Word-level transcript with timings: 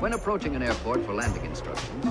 When 0.00 0.14
approaching 0.14 0.56
an 0.56 0.62
airport 0.62 1.04
for 1.04 1.12
landing 1.12 1.44
instructions, 1.44 2.06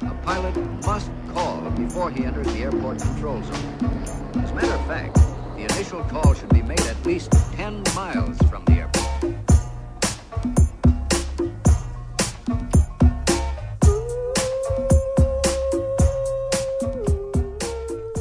a 0.00 0.14
pilot 0.24 0.56
must 0.86 1.10
call 1.34 1.60
before 1.72 2.10
he 2.10 2.24
enters 2.24 2.46
the 2.54 2.60
airport 2.60 3.02
control 3.02 3.42
zone. 3.42 4.42
As 4.42 4.50
a 4.50 4.54
matter 4.54 4.72
of 4.72 4.86
fact, 4.86 5.16
the 5.54 5.64
initial 5.74 6.02
call 6.04 6.32
should 6.32 6.48
be 6.54 6.62
made 6.62 6.80
at 6.80 6.96
least 7.04 7.32
10 7.52 7.82
miles 7.94 8.38
from 8.48 8.64
the 8.64 8.72
airport. 8.80 9.04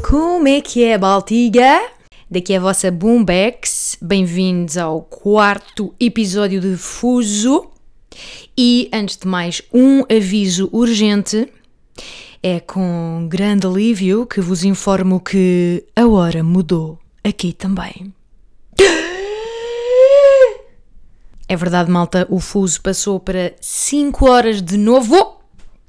Como 0.01 0.49
é 0.49 0.59
que 0.59 0.83
é, 0.83 0.97
Baltiga? 0.97 1.81
Daqui 2.29 2.51
é 2.51 2.57
a 2.57 2.59
vossa 2.59 2.91
Boombex. 2.91 3.95
Bem-vindos 4.01 4.75
ao 4.75 5.01
quarto 5.01 5.95
episódio 5.97 6.59
de 6.59 6.75
Fuso. 6.75 7.71
E 8.57 8.89
antes 8.93 9.17
de 9.17 9.27
mais, 9.27 9.61
um 9.73 10.03
aviso 10.09 10.69
urgente. 10.71 11.51
É 12.41 12.59
com 12.59 13.25
grande 13.29 13.65
alívio 13.65 14.25
que 14.25 14.41
vos 14.41 14.63
informo 14.63 15.19
que 15.19 15.85
a 15.95 16.05
hora 16.05 16.43
mudou 16.43 16.99
aqui 17.23 17.53
também. 17.53 18.13
É 21.47 21.55
verdade, 21.55 21.89
malta, 21.89 22.27
o 22.29 22.39
fuso 22.39 22.81
passou 22.81 23.19
para 23.19 23.53
5 23.61 24.29
horas 24.29 24.61
de 24.61 24.77
novo. 24.77 25.39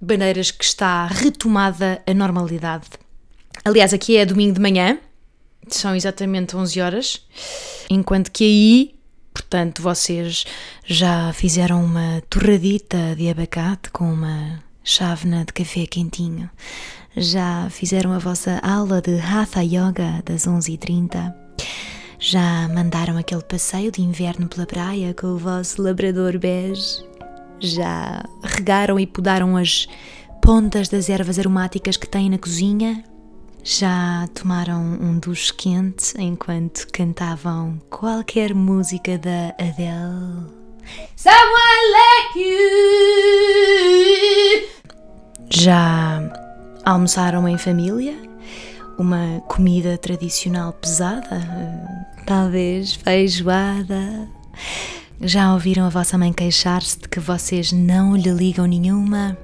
Bandeiras 0.01 0.51
que 0.51 0.65
está 0.65 1.07
retomada 1.07 2.03
a 2.07 2.15
normalidade. 2.15 2.87
Aliás, 3.65 3.95
aqui 3.95 4.17
é 4.17 4.27
domingo 4.27 4.53
de 4.53 4.61
manhã, 4.61 4.99
são 5.69 5.97
exatamente 5.97 6.55
11 6.55 6.81
horas, 6.81 7.27
enquanto 7.89 8.31
que 8.31 8.45
aí, 8.45 8.94
portanto, 9.35 9.83
vocês 9.83 10.45
já 10.87 11.33
fizeram 11.33 11.85
uma 11.85 12.23
torradita 12.31 13.17
de 13.17 13.29
abacate 13.29 13.91
com 13.91 14.13
uma 14.13 14.63
chávena 14.85 15.45
de 15.45 15.53
café 15.53 15.87
quentinho, 15.87 16.49
já 17.17 17.69
fizeram 17.69 18.13
a 18.13 18.19
vossa 18.19 18.61
aula 18.63 19.03
de 19.03 19.19
Hatha 19.19 19.63
Yoga 19.63 20.23
das 20.25 20.47
11h30, 20.47 21.35
já 22.19 22.69
mandaram 22.69 23.19
aquele 23.19 23.43
passeio 23.43 23.91
de 23.91 24.01
inverno 24.01 24.49
pela 24.49 24.67
praia 24.67 25.13
com 25.13 25.27
o 25.27 25.39
vosso 25.39 25.83
labrador 25.83 26.39
bege, 26.39 27.05
já 27.59 28.25
regaram 28.43 28.99
e 29.01 29.07
podaram 29.07 29.57
as 29.57 29.89
pontas 30.41 30.89
das 30.89 31.09
ervas 31.09 31.39
aromáticas 31.39 31.97
que 31.97 32.09
têm 32.09 32.31
na 32.31 32.39
cozinha 32.39 33.03
já 33.65 34.29
tomaram 34.35 34.79
um 35.01 35.19
duche 35.19 35.53
quente 35.55 36.13
enquanto 36.19 36.87
cantavam 36.93 37.81
qualquer 37.89 38.55
música 38.55 39.17
da 39.17 39.55
Adele? 39.59 40.53
Someone 41.17 41.87
like 41.97 42.39
you. 42.39 42.55
Já 45.49 46.21
almoçaram 46.85 47.49
em 47.49 47.57
família? 47.57 48.15
Uma 48.99 49.41
comida 49.49 49.97
tradicional 49.97 50.75
pesada? 50.75 51.41
Talvez 52.27 52.93
feijoada? 52.93 54.29
Já 55.23 55.55
ouviram 55.55 55.87
a 55.87 55.89
vossa 55.89 56.19
mãe 56.19 56.35
queixar-se 56.35 56.99
de 56.99 57.09
que 57.09 57.19
vocês 57.19 57.73
não 57.73 58.15
lhe 58.15 58.31
ligam 58.31 58.67
nenhuma? 58.67 59.39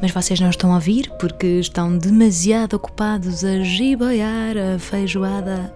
Mas 0.00 0.10
vocês 0.10 0.40
não 0.40 0.50
estão 0.50 0.72
a 0.72 0.76
ouvir 0.76 1.10
porque 1.18 1.46
estão 1.46 1.96
demasiado 1.96 2.74
ocupados 2.74 3.44
a 3.44 3.60
giboiar 3.60 4.56
a 4.56 4.78
feijoada. 4.78 5.72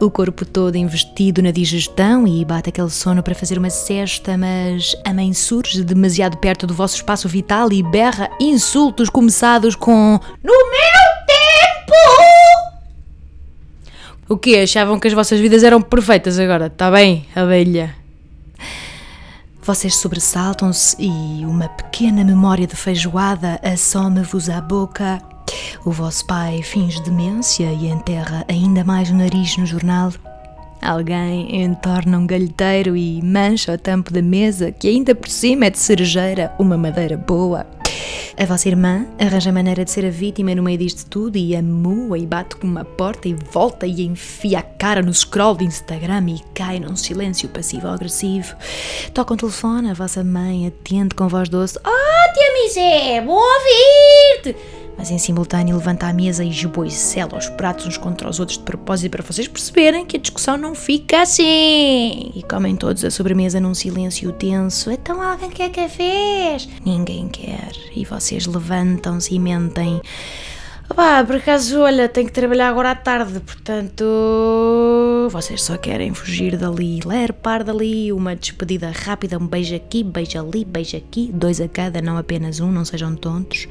O 0.00 0.10
corpo 0.10 0.44
todo 0.44 0.76
investido 0.76 1.42
na 1.42 1.50
digestão 1.50 2.26
e 2.26 2.44
bate 2.44 2.68
aquele 2.68 2.90
sono 2.90 3.22
para 3.22 3.34
fazer 3.34 3.58
uma 3.58 3.70
cesta, 3.70 4.36
mas 4.36 4.94
a 5.04 5.12
mãe 5.12 5.32
surge 5.32 5.82
demasiado 5.82 6.36
perto 6.38 6.66
do 6.66 6.74
vosso 6.74 6.96
espaço 6.96 7.28
vital 7.28 7.72
e 7.72 7.82
berra 7.82 8.30
insultos 8.40 9.08
começados 9.08 9.74
com 9.74 10.20
No 10.42 10.52
meu 10.52 11.26
tempo! 11.26 11.96
O 14.28 14.36
que 14.36 14.56
Achavam 14.56 14.98
que 14.98 15.08
as 15.08 15.14
vossas 15.14 15.38
vidas 15.40 15.62
eram 15.62 15.80
perfeitas 15.80 16.38
agora? 16.38 16.68
Tá 16.68 16.90
bem, 16.90 17.26
abelha? 17.34 18.05
Vocês 19.66 19.96
sobressaltam-se 19.96 20.94
e 20.96 21.44
uma 21.44 21.68
pequena 21.68 22.22
memória 22.22 22.68
de 22.68 22.76
feijoada 22.76 23.58
assoma-vos 23.64 24.48
à 24.48 24.60
boca. 24.60 25.20
O 25.84 25.90
vosso 25.90 26.24
pai 26.24 26.62
finge 26.62 27.02
demência 27.02 27.72
e 27.72 27.88
enterra 27.88 28.44
ainda 28.46 28.84
mais 28.84 29.10
o 29.10 29.14
nariz 29.16 29.56
no 29.56 29.66
jornal. 29.66 30.12
Alguém 30.80 31.64
entorna 31.64 32.16
um 32.16 32.28
galheteiro 32.28 32.96
e 32.96 33.20
mancha 33.20 33.72
o 33.72 33.78
tampo 33.78 34.12
da 34.12 34.22
mesa, 34.22 34.70
que 34.70 34.86
ainda 34.86 35.16
por 35.16 35.28
cima 35.28 35.66
é 35.66 35.70
de 35.70 35.80
cerejeira, 35.80 36.54
uma 36.60 36.76
madeira 36.76 37.16
boa. 37.16 37.66
A 38.38 38.44
vossa 38.44 38.68
irmã 38.68 39.06
arranja 39.18 39.52
maneira 39.52 39.84
de 39.84 39.90
ser 39.90 40.04
a 40.04 40.10
vítima 40.10 40.54
no 40.54 40.62
meio 40.62 40.78
disto 40.78 41.08
tudo 41.08 41.36
e 41.36 41.54
amua 41.54 42.18
e 42.18 42.26
bate 42.26 42.56
com 42.56 42.66
uma 42.66 42.84
porta 42.84 43.28
e 43.28 43.34
volta 43.34 43.86
e 43.86 44.02
enfia 44.02 44.60
a 44.60 44.62
cara 44.62 45.02
no 45.02 45.12
scroll 45.12 45.56
de 45.56 45.64
Instagram 45.64 46.30
e 46.30 46.40
cai 46.54 46.80
num 46.80 46.96
silêncio 46.96 47.48
passivo-agressivo. 47.48 48.54
Toca 49.12 49.34
um 49.34 49.36
telefone, 49.36 49.90
a 49.90 49.94
vossa 49.94 50.24
mãe 50.24 50.66
atende 50.66 51.14
com 51.14 51.28
voz 51.28 51.48
doce: 51.48 51.78
Oh, 51.78 52.32
tia 52.32 52.52
Misé, 52.52 53.20
bom 53.20 53.34
ouvir-te! 53.34 54.85
Mas 54.96 55.10
em 55.10 55.18
simultâneo 55.18 55.76
levanta 55.76 56.06
a 56.06 56.12
mesa 56.12 56.44
e 56.44 56.50
esboicela 56.50 57.36
os 57.36 57.48
pratos 57.50 57.86
uns 57.86 57.96
contra 57.96 58.28
os 58.28 58.40
outros 58.40 58.58
de 58.58 58.64
propósito 58.64 59.10
para 59.10 59.22
vocês 59.22 59.46
perceberem 59.46 60.06
que 60.06 60.16
a 60.16 60.20
discussão 60.20 60.56
não 60.56 60.74
fica 60.74 61.22
assim. 61.22 62.32
E 62.34 62.42
comem 62.48 62.76
todos 62.76 63.04
a 63.04 63.10
sobremesa 63.10 63.60
num 63.60 63.74
silêncio 63.74 64.32
tenso. 64.32 64.90
Então 64.90 65.20
alguém 65.22 65.50
quer 65.50 65.70
cafés? 65.70 66.68
Ninguém 66.84 67.28
quer. 67.28 67.72
E 67.94 68.04
vocês 68.04 68.46
levantam-se 68.46 69.34
e 69.34 69.38
mentem. 69.38 70.00
Pá, 70.94 71.22
por 71.24 71.36
acaso, 71.36 71.80
olha, 71.80 72.08
tenho 72.08 72.28
que 72.28 72.32
trabalhar 72.32 72.68
agora 72.68 72.92
à 72.92 72.94
tarde, 72.94 73.40
portanto. 73.40 74.04
Vocês 75.30 75.62
só 75.62 75.76
querem 75.76 76.14
fugir 76.14 76.56
dali, 76.56 77.00
ler 77.04 77.32
par 77.32 77.64
dali, 77.64 78.12
uma 78.12 78.36
despedida 78.36 78.90
rápida, 78.90 79.36
um 79.36 79.46
beijo 79.46 79.74
aqui, 79.74 80.04
beijo 80.04 80.38
ali, 80.38 80.64
beijo 80.64 80.96
aqui, 80.96 81.30
dois 81.34 81.60
a 81.60 81.68
cada, 81.68 82.00
não 82.00 82.16
apenas 82.16 82.60
um, 82.60 82.70
não 82.70 82.84
sejam 82.84 83.16
tontos. 83.16 83.66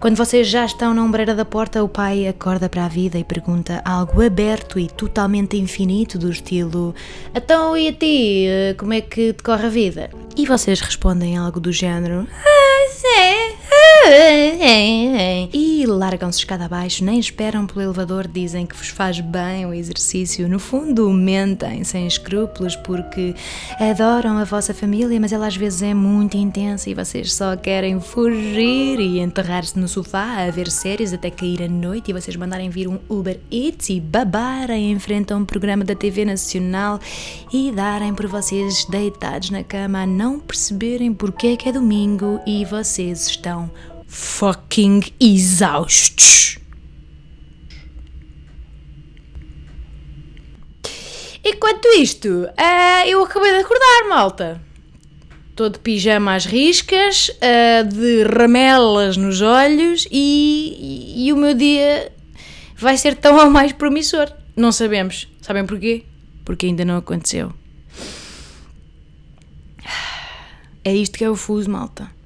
Quando 0.00 0.16
vocês 0.16 0.46
já 0.46 0.64
estão 0.64 0.94
na 0.94 1.02
ombreira 1.02 1.34
da 1.34 1.44
porta, 1.44 1.82
o 1.82 1.88
pai 1.88 2.28
acorda 2.28 2.68
para 2.68 2.84
a 2.84 2.88
vida 2.88 3.18
e 3.18 3.24
pergunta 3.24 3.82
algo 3.84 4.24
aberto 4.24 4.78
e 4.78 4.86
totalmente 4.86 5.56
infinito, 5.56 6.16
do 6.16 6.30
estilo: 6.30 6.94
Então 7.34 7.76
e 7.76 7.88
a 7.88 7.92
ti, 7.92 8.46
como 8.78 8.92
é 8.92 9.00
que 9.00 9.32
decorre 9.32 9.66
a 9.66 9.68
vida? 9.68 10.10
E 10.36 10.46
vocês 10.46 10.80
respondem 10.80 11.36
algo 11.36 11.58
do 11.58 11.72
género: 11.72 12.28
Ah, 12.30 12.88
sim. 12.92 13.57
E 15.52 15.86
largam-se 15.86 16.40
escada 16.40 16.64
abaixo, 16.64 17.04
nem 17.04 17.18
esperam 17.18 17.66
pelo 17.66 17.82
elevador, 17.82 18.26
dizem 18.26 18.66
que 18.66 18.76
vos 18.76 18.88
faz 18.88 19.20
bem 19.20 19.64
o 19.64 19.72
exercício. 19.72 20.48
No 20.48 20.58
fundo, 20.58 21.08
mentem 21.10 21.84
sem 21.84 22.06
escrúpulos 22.06 22.76
porque 22.76 23.34
adoram 23.78 24.38
a 24.38 24.44
vossa 24.44 24.74
família, 24.74 25.18
mas 25.20 25.32
ela 25.32 25.46
às 25.46 25.56
vezes 25.56 25.82
é 25.82 25.94
muito 25.94 26.36
intensa 26.36 26.90
e 26.90 26.94
vocês 26.94 27.32
só 27.32 27.56
querem 27.56 28.00
fugir 28.00 29.00
e 29.00 29.20
enterrar-se 29.20 29.78
no 29.78 29.88
sofá 29.88 30.44
a 30.46 30.50
ver 30.50 30.70
séries 30.70 31.12
até 31.12 31.30
cair 31.30 31.62
a 31.62 31.68
noite 31.68 32.10
e 32.10 32.12
vocês 32.14 32.36
mandarem 32.36 32.70
vir 32.70 32.88
um 32.88 32.98
Uber 33.08 33.38
Eats 33.50 33.88
e 33.90 34.00
babarem 34.00 34.92
em 34.92 34.98
frente 34.98 35.32
a 35.32 35.36
um 35.36 35.44
programa 35.44 35.84
da 35.84 35.94
TV 35.94 36.24
Nacional 36.24 36.98
e 37.52 37.70
darem 37.72 38.14
por 38.14 38.26
vocês 38.26 38.84
deitados 38.84 39.50
na 39.50 39.62
cama 39.62 40.02
a 40.02 40.06
não 40.06 40.38
perceberem 40.38 41.12
porque 41.12 41.48
é 41.48 41.56
que 41.56 41.68
é 41.68 41.72
domingo 41.72 42.40
e 42.46 42.64
vocês 42.64 43.26
estão 43.26 43.70
fucking 44.08 45.02
exaustos. 45.20 46.58
Enquanto 51.44 51.86
isto, 51.98 52.28
uh, 52.28 53.06
eu 53.06 53.22
acabei 53.22 53.52
de 53.52 53.58
acordar, 53.58 54.08
malta. 54.08 54.60
Estou 55.50 55.68
de 55.68 55.78
pijama 55.78 56.34
às 56.34 56.44
riscas, 56.44 57.28
uh, 57.28 57.86
de 57.86 58.24
ramelas 58.24 59.16
nos 59.16 59.40
olhos 59.40 60.06
e, 60.10 61.14
e, 61.16 61.26
e 61.26 61.32
o 61.32 61.36
meu 61.36 61.54
dia 61.54 62.12
vai 62.76 62.96
ser 62.96 63.14
tão 63.14 63.38
ou 63.38 63.50
mais 63.50 63.72
promissor. 63.72 64.32
Não 64.56 64.72
sabemos. 64.72 65.28
Sabem 65.40 65.64
porquê? 65.66 66.04
Porque 66.44 66.66
ainda 66.66 66.84
não 66.84 66.96
aconteceu. 66.96 67.52
É 70.84 70.94
isto 70.94 71.18
que 71.18 71.24
é 71.24 71.30
o 71.30 71.36
fuso, 71.36 71.70
malta. 71.70 72.17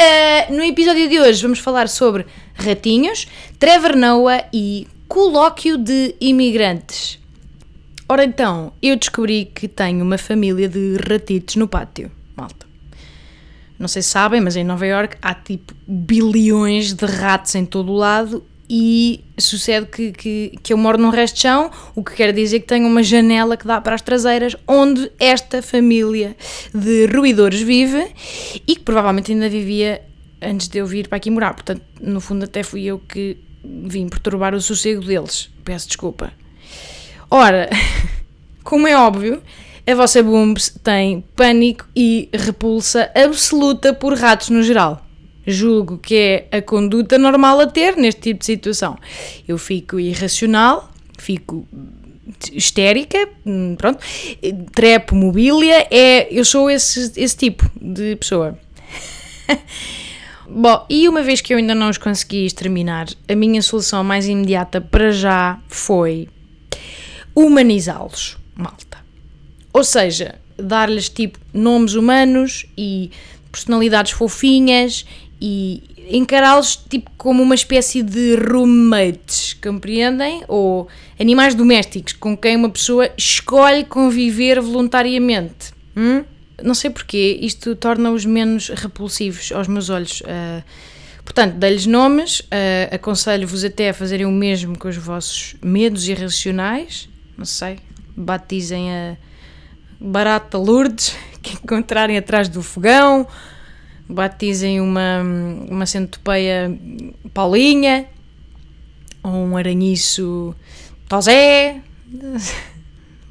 Uh, 0.00 0.54
no 0.54 0.64
episódio 0.64 1.10
de 1.10 1.20
hoje 1.20 1.42
vamos 1.42 1.58
falar 1.58 1.86
sobre 1.86 2.24
ratinhos, 2.54 3.28
Trevor 3.58 3.94
Noah 3.94 4.48
e 4.50 4.88
colóquio 5.06 5.76
de 5.76 6.14
imigrantes. 6.18 7.18
Ora 8.08 8.24
então, 8.24 8.72
eu 8.80 8.96
descobri 8.96 9.44
que 9.54 9.68
tenho 9.68 10.02
uma 10.02 10.16
família 10.16 10.70
de 10.70 10.96
ratitos 11.06 11.56
no 11.56 11.68
pátio, 11.68 12.10
malta. 12.34 12.66
Não 13.78 13.88
sei 13.88 14.00
se 14.00 14.08
sabem, 14.08 14.40
mas 14.40 14.56
em 14.56 14.64
Nova 14.64 14.86
York 14.86 15.18
há 15.20 15.34
tipo 15.34 15.74
bilhões 15.86 16.94
de 16.94 17.04
ratos 17.04 17.54
em 17.54 17.66
todo 17.66 17.92
o 17.92 17.96
lado 17.96 18.42
e 18.72 19.24
sucede 19.36 19.86
que, 19.86 20.12
que, 20.12 20.58
que 20.62 20.72
eu 20.72 20.78
moro 20.78 20.96
num 20.96 21.10
resto 21.10 21.34
de 21.34 21.40
chão, 21.40 21.72
o 21.92 22.04
que 22.04 22.14
quer 22.14 22.32
dizer 22.32 22.60
que 22.60 22.66
tenho 22.68 22.86
uma 22.86 23.02
janela 23.02 23.56
que 23.56 23.66
dá 23.66 23.80
para 23.80 23.96
as 23.96 24.00
traseiras, 24.00 24.54
onde 24.68 25.10
esta 25.18 25.60
família 25.60 26.36
de 26.72 27.06
ruidores 27.06 27.60
vive 27.60 28.14
e 28.64 28.76
que 28.76 28.82
provavelmente 28.82 29.32
ainda 29.32 29.48
vivia 29.48 30.02
antes 30.40 30.68
de 30.68 30.78
eu 30.78 30.86
vir 30.86 31.08
para 31.08 31.16
aqui 31.16 31.32
morar. 31.32 31.52
Portanto, 31.52 31.82
no 32.00 32.20
fundo, 32.20 32.44
até 32.44 32.62
fui 32.62 32.84
eu 32.84 33.00
que 33.00 33.38
vim 33.64 34.08
perturbar 34.08 34.54
o 34.54 34.60
sossego 34.60 35.04
deles. 35.04 35.50
Peço 35.64 35.88
desculpa. 35.88 36.32
Ora, 37.28 37.68
como 38.62 38.86
é 38.86 38.96
óbvio, 38.96 39.42
a 39.84 39.94
vossa 39.96 40.22
Booms 40.22 40.78
tem 40.84 41.24
pânico 41.34 41.88
e 41.96 42.28
repulsa 42.32 43.10
absoluta 43.16 43.92
por 43.92 44.16
ratos 44.16 44.48
no 44.50 44.62
geral. 44.62 45.09
Julgo 45.46 45.98
que 45.98 46.14
é 46.50 46.58
a 46.58 46.62
conduta 46.62 47.18
normal 47.18 47.60
a 47.60 47.66
ter 47.66 47.96
neste 47.96 48.20
tipo 48.20 48.40
de 48.40 48.46
situação. 48.46 48.98
Eu 49.48 49.56
fico 49.58 49.98
irracional, 49.98 50.90
fico 51.18 51.66
histérica, 52.52 53.28
hum, 53.44 53.74
pronto, 53.76 53.98
trepo 54.72 55.14
mobília, 55.14 55.86
é, 55.90 56.32
eu 56.32 56.44
sou 56.44 56.70
esse, 56.70 57.12
esse 57.16 57.36
tipo 57.36 57.68
de 57.80 58.16
pessoa. 58.16 58.58
Bom, 60.48 60.84
e 60.90 61.08
uma 61.08 61.22
vez 61.22 61.40
que 61.40 61.52
eu 61.54 61.58
ainda 61.58 61.74
não 61.74 61.88
os 61.88 61.98
consegui 61.98 62.44
exterminar, 62.44 63.06
a 63.28 63.34
minha 63.34 63.62
solução 63.62 64.02
mais 64.02 64.26
imediata 64.26 64.80
para 64.80 65.12
já 65.12 65.60
foi 65.68 66.28
humanizá-los, 67.34 68.36
malta. 68.56 68.98
Ou 69.72 69.84
seja, 69.84 70.34
dar-lhes 70.58 71.08
tipo 71.08 71.38
nomes 71.54 71.94
humanos 71.94 72.66
e 72.76 73.10
personalidades 73.52 74.12
fofinhas 74.12 75.06
e 75.40 75.82
encará-los 76.10 76.76
tipo 76.76 77.10
como 77.16 77.42
uma 77.42 77.54
espécie 77.54 78.02
de 78.02 78.36
roommates, 78.36 79.54
compreendem? 79.54 80.44
Ou 80.48 80.88
animais 81.18 81.54
domésticos 81.54 82.12
com 82.12 82.36
quem 82.36 82.56
uma 82.56 82.68
pessoa 82.68 83.10
escolhe 83.16 83.84
conviver 83.84 84.60
voluntariamente. 84.60 85.72
Hum? 85.96 86.24
Não 86.62 86.74
sei 86.74 86.90
porquê, 86.90 87.38
isto 87.40 87.74
torna-os 87.74 88.26
menos 88.26 88.68
repulsivos 88.68 89.50
aos 89.52 89.66
meus 89.66 89.88
olhos. 89.88 90.20
Uh, 90.20 90.62
portanto, 91.24 91.54
dei-lhes 91.54 91.86
nomes, 91.86 92.40
uh, 92.40 92.94
aconselho-vos 92.94 93.64
até 93.64 93.88
a 93.88 93.94
fazerem 93.94 94.26
o 94.26 94.30
mesmo 94.30 94.78
com 94.78 94.88
os 94.88 94.96
vossos 94.96 95.56
medos 95.62 96.06
irracionais. 96.06 97.08
Não 97.38 97.46
sei, 97.46 97.78
batizem 98.14 98.92
a 98.92 99.16
barata 99.98 100.58
Lourdes 100.58 101.16
que 101.40 101.54
encontrarem 101.54 102.18
atrás 102.18 102.46
do 102.48 102.62
fogão 102.62 103.26
batizem 104.10 104.80
uma, 104.80 105.22
uma 105.68 105.86
centopeia 105.86 106.76
Paulinha 107.32 108.06
ou 109.22 109.32
um 109.32 109.56
aranhiço 109.56 110.54
Tosé. 111.08 111.80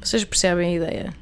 Vocês 0.00 0.24
percebem 0.24 0.72
a 0.72 0.76
ideia. 0.76 1.14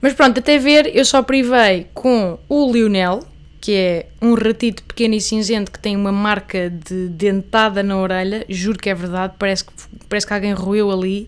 Mas 0.00 0.14
pronto, 0.14 0.40
até 0.40 0.58
ver, 0.58 0.90
eu 0.94 1.04
só 1.04 1.22
privei 1.22 1.86
com 1.94 2.36
o 2.48 2.72
Lionel, 2.72 3.24
que 3.60 3.72
é 3.72 4.06
um 4.20 4.34
ratito 4.34 4.82
pequeno 4.82 5.14
e 5.14 5.20
cinzento 5.20 5.70
que 5.70 5.78
tem 5.78 5.96
uma 5.96 6.10
marca 6.10 6.68
de 6.68 7.08
dentada 7.08 7.82
na 7.84 7.96
orelha. 7.96 8.44
Juro 8.48 8.76
que 8.76 8.90
é 8.90 8.94
verdade, 8.94 9.34
parece 9.38 9.64
que, 9.64 9.72
parece 10.12 10.26
que 10.26 10.34
alguém 10.34 10.52
roeu 10.52 10.90
ali. 10.90 11.26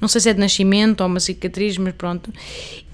Não 0.00 0.06
sei 0.06 0.20
se 0.20 0.30
é 0.30 0.32
de 0.32 0.38
nascimento 0.38 1.00
ou 1.00 1.08
uma 1.08 1.18
cicatriz, 1.18 1.76
mas 1.76 1.92
pronto 1.94 2.32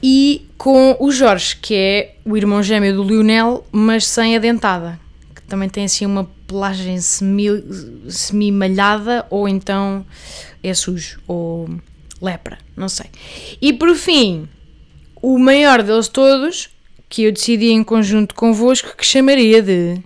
e 0.02 0.46
com 0.56 0.96
o 1.00 1.10
Jorge, 1.10 1.56
que 1.56 1.74
é 1.74 2.14
o 2.24 2.36
irmão 2.36 2.62
gêmeo 2.62 2.94
do 2.94 3.02
Lionel, 3.02 3.66
mas 3.72 4.06
sem 4.06 4.36
a 4.36 4.38
dentada, 4.38 5.00
que 5.34 5.42
também 5.42 5.68
tem 5.68 5.84
assim 5.84 6.06
uma 6.06 6.30
pelagem 6.46 7.00
semi-malhada, 7.00 9.20
semi 9.20 9.26
ou 9.30 9.48
então 9.48 10.06
é 10.62 10.72
sujo, 10.74 11.18
ou 11.26 11.68
lepra, 12.20 12.58
não 12.76 12.88
sei. 12.88 13.06
E 13.60 13.72
por 13.72 13.92
fim, 13.94 14.48
o 15.20 15.36
maior 15.38 15.82
deles 15.82 16.08
todos, 16.08 16.70
que 17.08 17.24
eu 17.24 17.32
decidi 17.32 17.70
em 17.70 17.82
conjunto 17.82 18.32
convosco, 18.34 18.94
que 18.96 19.04
chamaria 19.04 19.60
de 19.62 19.98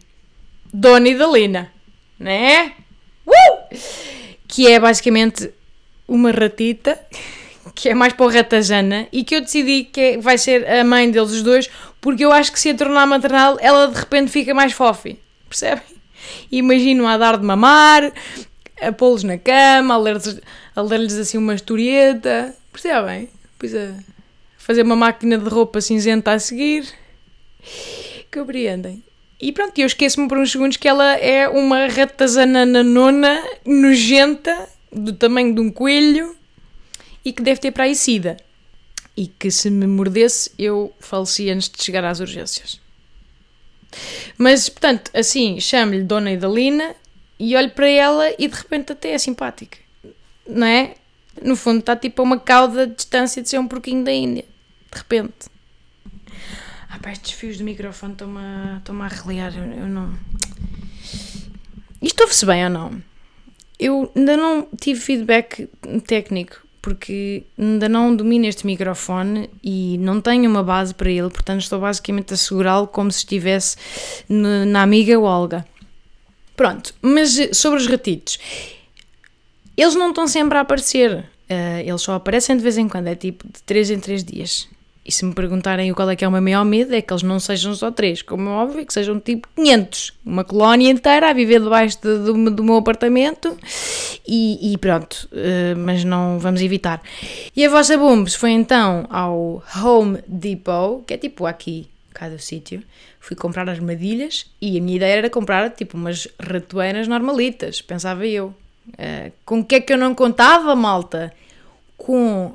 Dona 0.72 1.08
Idalina, 1.08 1.70
né? 2.18 2.72
Uh! 3.26 3.76
Que 4.50 4.66
é 4.66 4.80
basicamente 4.80 5.50
uma 6.08 6.30
ratita 6.30 6.98
que 7.74 7.88
é 7.88 7.94
mais 7.94 8.12
para 8.12 8.26
o 8.26 8.28
Ratazana, 8.28 9.06
e 9.12 9.22
que 9.22 9.36
eu 9.36 9.40
decidi 9.40 9.84
que 9.84 10.18
vai 10.18 10.36
ser 10.36 10.68
a 10.68 10.84
mãe 10.84 11.10
deles 11.10 11.30
os 11.30 11.42
dois, 11.42 11.70
porque 12.00 12.24
eu 12.24 12.32
acho 12.32 12.52
que 12.52 12.58
se 12.58 12.70
a 12.70 12.74
tornar 12.74 13.06
maternal, 13.06 13.58
ela 13.60 13.86
de 13.86 13.98
repente 13.98 14.30
fica 14.30 14.52
mais 14.52 14.72
fofi. 14.72 15.18
Percebem? 15.48 15.84
Imagino 16.50 17.06
a 17.06 17.16
dar 17.16 17.38
de 17.38 17.44
mamar, 17.44 18.12
a 18.80 18.92
pô-los 18.92 19.22
na 19.22 19.38
cama, 19.38 19.94
a 19.94 19.98
ler-lhes 19.98 21.14
ler 21.14 21.20
assim 21.20 21.38
uma 21.38 21.54
historieta. 21.54 22.54
Percebem? 22.72 23.28
Pois 23.58 23.74
é. 23.74 23.94
Fazer 24.58 24.82
uma 24.82 24.96
máquina 24.96 25.38
de 25.38 25.48
roupa 25.48 25.80
cinzenta 25.80 26.32
a 26.32 26.38
seguir. 26.38 26.86
Compreendem? 28.32 29.02
E 29.40 29.52
pronto, 29.52 29.78
eu 29.78 29.86
esqueço-me 29.86 30.28
por 30.28 30.38
uns 30.38 30.52
segundos 30.52 30.76
que 30.76 30.86
ela 30.86 31.16
é 31.16 31.48
uma 31.48 31.86
ratazana 31.86 32.66
nona, 32.84 33.42
nojenta, 33.64 34.68
do 34.92 35.12
tamanho 35.12 35.54
de 35.54 35.60
um 35.60 35.70
coelho 35.70 36.36
e 37.24 37.32
que 37.32 37.42
deve 37.42 37.60
ter 37.60 37.70
para. 37.70 37.86
E 39.16 39.26
que 39.26 39.50
se 39.50 39.70
me 39.70 39.86
mordesse 39.86 40.50
eu 40.58 40.92
faleci 41.00 41.48
antes 41.50 41.70
de 41.70 41.82
chegar 41.82 42.04
às 42.04 42.20
urgências. 42.20 42.80
Mas, 44.36 44.68
portanto, 44.68 45.10
assim, 45.14 45.58
chamo-lhe 45.58 46.02
Dona 46.02 46.32
Idalina 46.32 46.94
e 47.38 47.56
olho 47.56 47.70
para 47.70 47.88
ela 47.88 48.30
e 48.38 48.46
de 48.46 48.54
repente 48.54 48.92
até 48.92 49.12
é 49.12 49.18
simpática. 49.18 49.78
Não 50.46 50.66
é? 50.66 50.94
No 51.42 51.56
fundo 51.56 51.80
está 51.80 51.96
tipo 51.96 52.20
a 52.20 52.24
uma 52.24 52.38
cauda 52.38 52.86
de 52.86 52.94
distância 52.94 53.42
de 53.42 53.48
ser 53.48 53.58
um 53.58 53.66
porquinho 53.66 54.04
da 54.04 54.12
Índia. 54.12 54.44
De 54.92 54.98
repente. 54.98 55.48
Ah 56.90 56.98
pá, 56.98 57.12
estes 57.12 57.32
fios 57.32 57.58
do 57.58 57.64
microfone 57.64 58.12
estão-me 58.12 58.38
a, 58.38 58.76
estão 58.78 59.00
a 59.00 59.04
arreliar. 59.04 59.56
Eu, 59.56 59.64
eu 59.64 59.86
não... 59.86 60.12
Isto 62.02 62.22
ouve-se 62.22 62.44
bem 62.44 62.64
ou 62.64 62.70
não? 62.70 63.02
Eu 63.78 64.12
ainda 64.14 64.36
não 64.36 64.68
tive 64.78 65.00
feedback 65.00 65.68
técnico 66.06 66.60
porque 66.82 67.44
ainda 67.58 67.88
não 67.88 68.14
domino 68.14 68.46
este 68.46 68.66
microfone 68.66 69.50
e 69.62 69.98
não 69.98 70.20
tenho 70.20 70.48
uma 70.48 70.62
base 70.62 70.94
para 70.94 71.10
ele, 71.10 71.28
portanto 71.28 71.60
estou 71.60 71.80
basicamente 71.80 72.32
a 72.34 72.36
segurá-lo 72.36 72.86
como 72.86 73.10
se 73.12 73.18
estivesse 73.18 73.76
na 74.28 74.82
amiga 74.82 75.18
Olga. 75.18 75.64
Pronto, 76.56 76.94
mas 77.00 77.38
eh, 77.38 77.52
sobre 77.52 77.80
os 77.80 77.86
ratitos, 77.86 78.38
eles 79.76 79.94
não 79.94 80.10
estão 80.10 80.26
sempre 80.26 80.58
a 80.58 80.60
aparecer, 80.60 81.18
uh, 81.18 81.80
eles 81.82 82.02
só 82.02 82.14
aparecem 82.14 82.56
de 82.56 82.62
vez 82.62 82.76
em 82.76 82.88
quando, 82.88 83.06
é 83.06 83.14
tipo 83.14 83.46
de 83.46 83.62
3 83.62 83.90
em 83.92 84.00
3 84.00 84.24
dias. 84.24 84.68
E 85.04 85.10
se 85.10 85.24
me 85.24 85.34
perguntarem 85.34 85.92
qual 85.94 86.10
é 86.10 86.14
que 86.14 86.24
é 86.24 86.28
o 86.28 86.30
meu 86.30 86.42
maior 86.42 86.64
medo, 86.64 86.94
é 86.94 87.00
que 87.00 87.10
eles 87.12 87.22
não 87.22 87.40
sejam 87.40 87.74
só 87.74 87.90
três, 87.90 88.20
como 88.20 88.50
é 88.50 88.52
óbvio, 88.52 88.84
que 88.84 88.92
sejam 88.92 89.18
tipo 89.18 89.48
500, 89.56 90.12
uma 90.24 90.44
colónia 90.44 90.90
inteira 90.90 91.30
a 91.30 91.32
viver 91.32 91.60
debaixo 91.60 91.98
de, 92.02 92.18
do, 92.18 92.50
do 92.50 92.62
meu 92.62 92.76
apartamento 92.76 93.56
e, 94.28 94.72
e 94.72 94.78
pronto, 94.78 95.26
uh, 95.32 95.78
mas 95.78 96.04
não 96.04 96.38
vamos 96.38 96.60
evitar. 96.60 97.02
E 97.56 97.64
a 97.64 97.70
vossa 97.70 97.96
Booms 97.96 98.34
foi 98.34 98.50
então 98.50 99.06
ao 99.08 99.64
Home 99.82 100.18
Depot, 100.28 101.02
que 101.06 101.14
é 101.14 101.16
tipo 101.16 101.46
aqui, 101.46 101.88
cá 102.12 102.28
do 102.28 102.38
sítio, 102.38 102.82
fui 103.18 103.34
comprar 103.34 103.70
armadilhas 103.70 104.46
e 104.60 104.76
a 104.76 104.82
minha 104.82 104.96
ideia 104.96 105.16
era 105.16 105.30
comprar 105.30 105.70
tipo 105.70 105.96
umas 105.96 106.28
ratoeiras 106.38 107.08
normalitas, 107.08 107.80
pensava 107.80 108.26
eu. 108.26 108.54
Uh, 108.88 109.32
com 109.46 109.60
o 109.60 109.64
que 109.64 109.76
é 109.76 109.80
que 109.80 109.92
eu 109.92 109.98
não 109.98 110.14
contava, 110.14 110.76
malta? 110.76 111.32
Com 111.96 112.54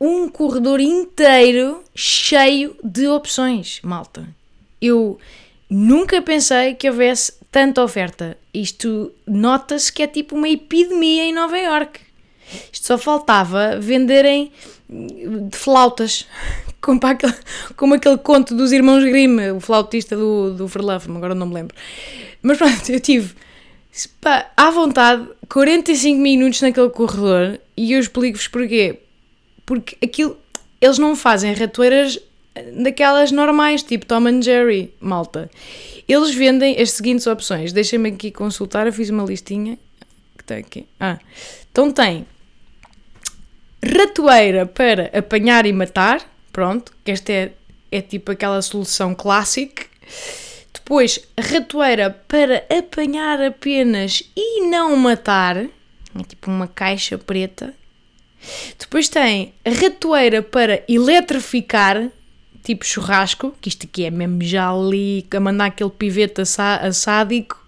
um 0.00 0.28
corredor 0.28 0.80
inteiro 0.80 1.84
cheio 1.94 2.74
de 2.82 3.06
opções, 3.06 3.80
malta. 3.82 4.26
Eu 4.80 5.18
nunca 5.68 6.22
pensei 6.22 6.74
que 6.74 6.88
houvesse 6.88 7.34
tanta 7.52 7.82
oferta. 7.82 8.38
Isto 8.54 9.12
nota-se 9.26 9.92
que 9.92 10.02
é 10.02 10.06
tipo 10.06 10.34
uma 10.34 10.48
epidemia 10.48 11.24
em 11.24 11.34
Nova 11.34 11.58
York. 11.58 12.00
Isto 12.72 12.86
só 12.86 12.98
faltava 12.98 13.78
venderem 13.78 14.50
flautas, 15.52 16.26
como, 16.80 16.98
aquele, 17.04 17.34
como 17.76 17.94
aquele 17.94 18.18
conto 18.18 18.54
dos 18.54 18.72
irmãos 18.72 19.04
Grimm, 19.04 19.52
o 19.54 19.60
flautista 19.60 20.16
do, 20.16 20.54
do 20.54 20.66
Verlauf, 20.66 21.08
agora 21.10 21.34
não 21.34 21.46
me 21.46 21.54
lembro. 21.54 21.76
Mas 22.42 22.56
pronto, 22.56 22.90
eu 22.90 22.98
tive 22.98 23.34
pá, 24.20 24.50
à 24.56 24.70
vontade 24.70 25.28
45 25.48 26.18
minutos 26.18 26.62
naquele 26.62 26.88
corredor 26.88 27.60
e 27.76 27.92
eu 27.92 28.00
explico-vos 28.00 28.48
porquê 28.48 28.98
porque 29.70 29.96
aquilo. 30.04 30.36
Eles 30.80 30.98
não 30.98 31.14
fazem 31.14 31.52
ratoeiras 31.52 32.18
daquelas 32.82 33.30
normais, 33.30 33.84
tipo 33.84 34.04
Tom 34.04 34.26
and 34.26 34.42
Jerry, 34.42 34.92
malta. 34.98 35.48
Eles 36.08 36.34
vendem 36.34 36.76
as 36.80 36.90
seguintes 36.90 37.28
opções. 37.28 37.72
Deixem-me 37.72 38.08
aqui 38.08 38.32
consultar, 38.32 38.88
eu 38.88 38.92
fiz 38.92 39.10
uma 39.10 39.22
listinha. 39.22 39.78
Que 40.36 40.42
tem 40.42 40.58
aqui. 40.58 40.86
Ah, 40.98 41.20
então 41.70 41.92
tem 41.92 42.26
ratoeira 43.84 44.66
para 44.66 45.08
apanhar 45.16 45.64
e 45.66 45.72
matar. 45.72 46.20
Pronto, 46.50 46.92
que 47.04 47.12
esta 47.12 47.30
é, 47.30 47.52
é 47.92 48.00
tipo 48.00 48.32
aquela 48.32 48.60
solução 48.62 49.14
clássica. 49.14 49.86
Depois, 50.74 51.20
ratoeira 51.38 52.10
para 52.26 52.66
apanhar 52.76 53.40
apenas 53.40 54.24
e 54.36 54.66
não 54.66 54.96
matar. 54.96 55.58
É 55.58 56.22
tipo 56.26 56.50
uma 56.50 56.66
caixa 56.66 57.16
preta. 57.16 57.78
Depois 58.78 59.08
tem 59.08 59.52
ratoeira 59.66 60.42
para 60.42 60.82
eletrificar, 60.88 62.10
tipo 62.62 62.84
churrasco, 62.84 63.54
que 63.60 63.68
isto 63.68 63.86
aqui 63.86 64.04
é 64.04 64.10
mesmo 64.10 64.42
já 64.42 64.70
ali, 64.70 65.26
a 65.30 65.40
mandar 65.40 65.66
aquele 65.66 65.90
pivete 65.90 66.40
assádico. 66.40 67.58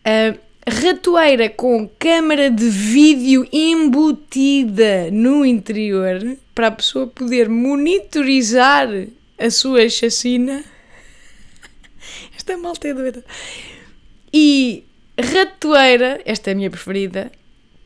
Uh, 0.00 0.38
ratoeira 0.68 1.48
com 1.48 1.88
câmara 1.98 2.50
de 2.50 2.68
vídeo 2.68 3.48
embutida 3.52 5.10
no 5.10 5.44
interior 5.44 6.36
para 6.54 6.68
a 6.68 6.72
pessoa 6.72 7.06
poder 7.06 7.48
monitorizar 7.48 8.88
a 9.38 9.50
sua 9.50 9.88
chacina. 9.88 10.64
Esta 12.36 12.56
malta 12.56 12.88
é 12.88 12.94
doida. 12.94 13.24
E 14.32 14.84
ratoeira, 15.18 16.20
esta 16.24 16.50
é 16.50 16.52
a 16.52 16.56
minha 16.56 16.70
preferida, 16.70 17.32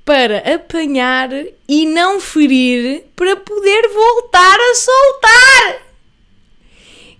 para 0.05 0.39
apanhar 0.55 1.31
e 1.69 1.87
não 1.87 2.21
ferir 2.21 3.05
para 3.15 3.37
poder 3.37 3.89
voltar 3.89 4.59
a 4.59 4.75
soltar. 4.75 5.83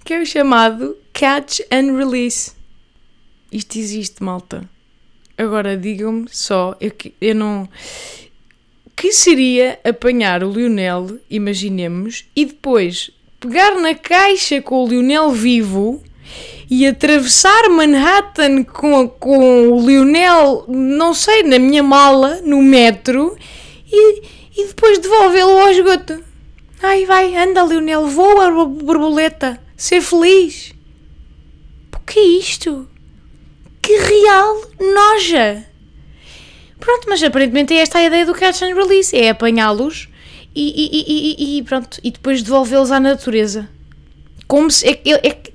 Que 0.05 0.15
é 0.15 0.21
o 0.21 0.27
chamado 0.27 0.97
catch 1.13 1.61
and 1.71 1.97
release. 1.97 2.53
Isto 3.51 3.79
existe, 3.79 4.23
malta. 4.23 4.69
Agora 5.37 5.77
digam-me 5.77 6.27
só, 6.31 6.77
eu, 6.81 6.93
eu 7.21 7.35
não. 7.35 7.69
Que 8.97 9.13
seria 9.13 9.79
apanhar 9.85 10.45
o 10.45 10.51
Lionel, 10.51 11.19
imaginemos, 11.31 12.27
e 12.37 12.45
depois 12.45 13.11
pegar 13.41 13.75
na 13.81 13.95
caixa 13.95 14.61
com 14.63 14.85
o 14.85 14.89
Lionel 14.89 15.31
vivo 15.31 16.03
e 16.75 16.87
atravessar 16.87 17.69
Manhattan 17.69 18.65
com, 18.65 19.07
com 19.07 19.69
o 19.69 19.87
Lionel, 19.87 20.65
não 20.67 21.13
sei, 21.13 21.43
na 21.43 21.59
minha 21.59 21.83
mala, 21.83 22.41
no 22.47 22.63
metro, 22.63 23.37
e, 23.87 24.23
e 24.57 24.67
depois 24.69 24.99
devolvê-lo 24.99 25.51
ao 25.51 25.69
esgoto. 25.69 26.25
Ai, 26.83 27.05
vai, 27.05 27.37
anda, 27.37 27.63
Lionel, 27.63 28.07
voa, 28.07 28.51
borboleta, 28.65 29.61
ser 29.77 30.01
feliz. 30.01 30.73
O 31.95 32.01
que 32.07 32.19
é 32.19 32.39
isto? 32.39 32.89
Que 33.83 33.93
real 33.99 34.63
noja! 34.81 35.67
Pronto, 36.81 37.07
mas 37.07 37.23
aparentemente 37.23 37.75
é 37.75 37.81
esta 37.81 37.99
a 37.99 38.03
ideia 38.03 38.25
do 38.25 38.33
catch 38.33 38.63
and 38.63 38.75
release: 38.75 39.15
é 39.15 39.29
apanhá-los 39.29 40.09
e, 40.55 40.71
e, 40.71 41.05
e, 41.07 41.59
e, 41.59 41.63
pronto, 41.65 42.01
e 42.03 42.11
depois 42.11 42.43
devolvê-los 42.43 42.91
à 42.91 42.99
natureza. 42.99 43.69
Como 44.49 44.71
se. 44.71 44.89
É, 44.89 45.01
é, 45.05 45.29
é, 45.29 45.52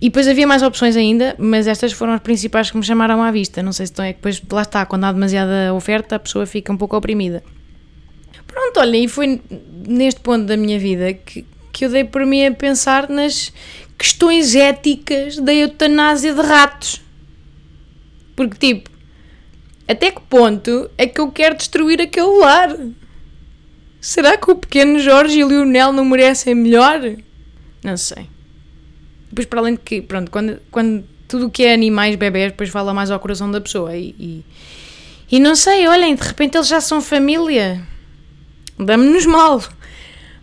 e 0.00 0.08
depois 0.08 0.28
havia 0.28 0.46
mais 0.46 0.62
opções 0.62 0.96
ainda, 0.96 1.34
mas 1.38 1.66
estas 1.66 1.92
foram 1.92 2.12
as 2.12 2.20
principais 2.20 2.70
que 2.70 2.76
me 2.76 2.84
chamaram 2.84 3.20
à 3.20 3.32
vista. 3.32 3.62
Não 3.62 3.72
sei 3.72 3.86
se 3.86 3.92
estão, 3.92 4.04
é 4.04 4.12
que 4.12 4.18
depois 4.18 4.40
lá 4.50 4.62
está, 4.62 4.86
quando 4.86 5.04
há 5.04 5.12
demasiada 5.12 5.74
oferta, 5.74 6.14
a 6.14 6.18
pessoa 6.18 6.46
fica 6.46 6.72
um 6.72 6.76
pouco 6.76 6.96
oprimida. 6.96 7.42
Pronto, 8.46 8.78
olha, 8.78 8.96
e 8.96 9.08
foi 9.08 9.40
neste 9.86 10.20
ponto 10.20 10.44
da 10.44 10.56
minha 10.56 10.78
vida 10.78 11.12
que, 11.12 11.44
que 11.72 11.84
eu 11.84 11.90
dei 11.90 12.04
por 12.04 12.24
mim 12.24 12.46
a 12.46 12.52
pensar 12.52 13.08
nas 13.08 13.52
questões 13.98 14.54
éticas 14.54 15.38
da 15.38 15.52
eutanásia 15.52 16.32
de 16.32 16.42
ratos. 16.42 17.02
Porque, 18.36 18.56
tipo, 18.56 18.90
até 19.88 20.12
que 20.12 20.20
ponto 20.20 20.88
é 20.96 21.08
que 21.08 21.20
eu 21.20 21.32
quero 21.32 21.56
destruir 21.56 22.00
aquele 22.00 22.38
lar? 22.38 22.76
Será 24.00 24.36
que 24.36 24.48
o 24.48 24.54
pequeno 24.54 25.00
Jorge 25.00 25.40
e 25.40 25.44
o 25.44 25.48
Lionel 25.48 25.92
não 25.92 26.04
merecem 26.04 26.54
melhor? 26.54 27.00
Não 27.82 27.96
sei. 27.96 28.28
Depois, 29.28 29.46
para 29.46 29.60
além 29.60 29.74
de 29.74 29.80
que, 29.80 30.02
pronto, 30.02 30.30
quando, 30.30 30.58
quando 30.70 31.04
tudo 31.28 31.46
o 31.46 31.50
que 31.50 31.64
é 31.64 31.74
animais, 31.74 32.16
bebés, 32.16 32.52
depois 32.52 32.70
fala 32.70 32.94
mais 32.94 33.10
ao 33.10 33.20
coração 33.20 33.50
da 33.50 33.60
pessoa. 33.60 33.94
E, 33.94 34.14
e, 34.18 34.44
e 35.30 35.38
não 35.38 35.54
sei, 35.54 35.86
olhem, 35.86 36.14
de 36.14 36.22
repente 36.22 36.56
eles 36.56 36.68
já 36.68 36.80
são 36.80 37.00
família. 37.00 37.86
Damos-nos 38.78 39.26
mal. 39.26 39.62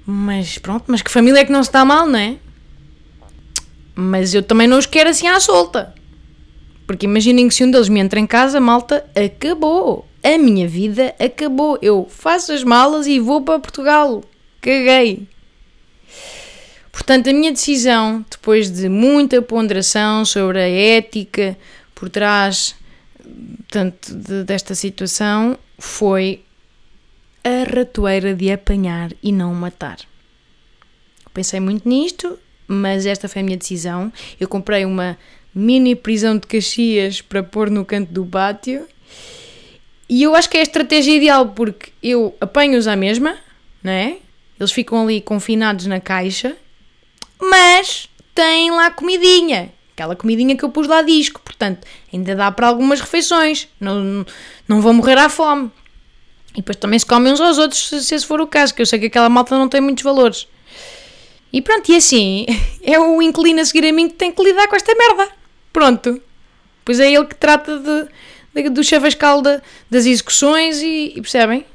Mas 0.05 0.59
pronto, 0.59 0.85
mas 0.87 1.01
que 1.01 1.09
família 1.09 1.39
é 1.39 1.45
que 1.45 1.51
não 1.51 1.63
se 1.63 1.71
dá 1.71 1.83
mal, 1.83 2.05
não 2.05 2.19
é? 2.19 2.37
Mas 3.95 4.33
eu 4.33 4.43
também 4.43 4.67
não 4.67 4.77
os 4.77 4.85
quero 4.85 5.09
assim 5.09 5.27
à 5.27 5.39
solta. 5.39 5.95
Porque 6.85 7.05
imaginem 7.05 7.47
que 7.47 7.55
se 7.55 7.63
um 7.63 7.71
deles 7.71 7.89
me 7.89 7.99
entra 7.99 8.19
em 8.19 8.27
casa, 8.27 8.59
malta, 8.59 9.03
acabou. 9.15 10.07
A 10.23 10.37
minha 10.37 10.67
vida 10.67 11.15
acabou. 11.19 11.79
Eu 11.81 12.07
faço 12.09 12.51
as 12.51 12.63
malas 12.63 13.07
e 13.07 13.19
vou 13.19 13.41
para 13.41 13.59
Portugal. 13.59 14.23
Caguei. 14.61 15.27
Portanto, 17.05 17.29
a 17.29 17.33
minha 17.33 17.51
decisão, 17.51 18.25
depois 18.31 18.71
de 18.71 18.89
muita 18.89 19.39
ponderação 19.39 20.25
sobre 20.25 20.59
a 20.59 20.67
ética 20.67 21.55
por 21.93 22.09
trás 22.09 22.75
tanto 23.69 24.15
de, 24.15 24.43
desta 24.43 24.74
situação, 24.74 25.55
foi 25.77 26.41
a 27.43 27.71
ratoeira 27.71 28.33
de 28.33 28.51
apanhar 28.51 29.12
e 29.21 29.31
não 29.31 29.53
matar. 29.53 29.97
Pensei 31.31 31.59
muito 31.59 31.88
nisto, 31.88 32.39
mas 32.67 33.05
esta 33.05 33.29
foi 33.29 33.43
a 33.43 33.45
minha 33.45 33.57
decisão. 33.57 34.12
Eu 34.39 34.47
comprei 34.47 34.83
uma 34.83 35.15
mini 35.53 35.95
prisão 35.95 36.35
de 36.35 36.47
Caxias 36.47 37.21
para 37.21 37.43
pôr 37.43 37.69
no 37.69 37.85
canto 37.85 38.12
do 38.12 38.25
pátio 38.25 38.88
e 40.09 40.24
eu 40.24 40.33
acho 40.33 40.50
que 40.50 40.57
é 40.57 40.62
a 40.62 40.63
estratégia 40.63 41.15
ideal 41.15 41.50
porque 41.50 41.91
eu 42.01 42.35
apanho-os 42.41 42.88
à 42.88 42.95
mesma, 42.95 43.38
não 43.83 43.91
é? 43.91 44.17
Eles 44.59 44.71
ficam 44.71 45.03
ali 45.03 45.21
confinados 45.21 45.85
na 45.85 46.00
caixa 46.00 46.57
mas 47.49 48.09
tem 48.33 48.71
lá 48.71 48.91
comidinha. 48.91 49.73
Aquela 49.93 50.15
comidinha 50.15 50.57
que 50.57 50.63
eu 50.65 50.69
pus 50.69 50.87
lá 50.87 51.01
disco, 51.01 51.39
portanto, 51.39 51.87
ainda 52.13 52.35
dá 52.35 52.51
para 52.51 52.67
algumas 52.67 52.99
refeições, 52.99 53.69
não, 53.79 54.25
não 54.67 54.81
vão 54.81 54.93
morrer 54.93 55.17
à 55.17 55.29
fome. 55.29 55.71
E 56.53 56.57
depois 56.57 56.75
também 56.77 56.99
se 56.99 57.05
comem 57.05 57.31
uns 57.31 57.39
aos 57.39 57.57
outros, 57.57 57.87
se, 57.87 58.03
se 58.03 58.15
esse 58.15 58.25
for 58.25 58.41
o 58.41 58.47
caso, 58.47 58.73
que 58.73 58.81
eu 58.81 58.85
sei 58.85 58.99
que 58.99 59.05
aquela 59.05 59.29
malta 59.29 59.57
não 59.57 59.69
tem 59.69 59.79
muitos 59.79 60.03
valores. 60.03 60.47
E 61.51 61.61
pronto, 61.61 61.89
e 61.89 61.95
assim, 61.95 62.45
é 62.83 62.99
o 62.99 63.21
inclino 63.21 63.61
a 63.61 63.65
seguir 63.65 63.87
a 63.87 63.93
mim 63.93 64.09
que 64.09 64.15
tem 64.15 64.31
que 64.31 64.43
lidar 64.43 64.67
com 64.67 64.75
esta 64.75 64.93
merda. 64.95 65.31
Pronto. 65.71 66.21
Pois 66.83 66.99
é 66.99 67.11
ele 67.11 67.25
que 67.25 67.35
trata 67.35 67.79
de, 67.79 68.61
de 68.61 68.69
do 68.69 68.83
chavascal 68.83 69.41
de, 69.41 69.61
das 69.89 70.05
execuções 70.05 70.81
e, 70.81 71.13
e 71.15 71.21
percebem? 71.21 71.65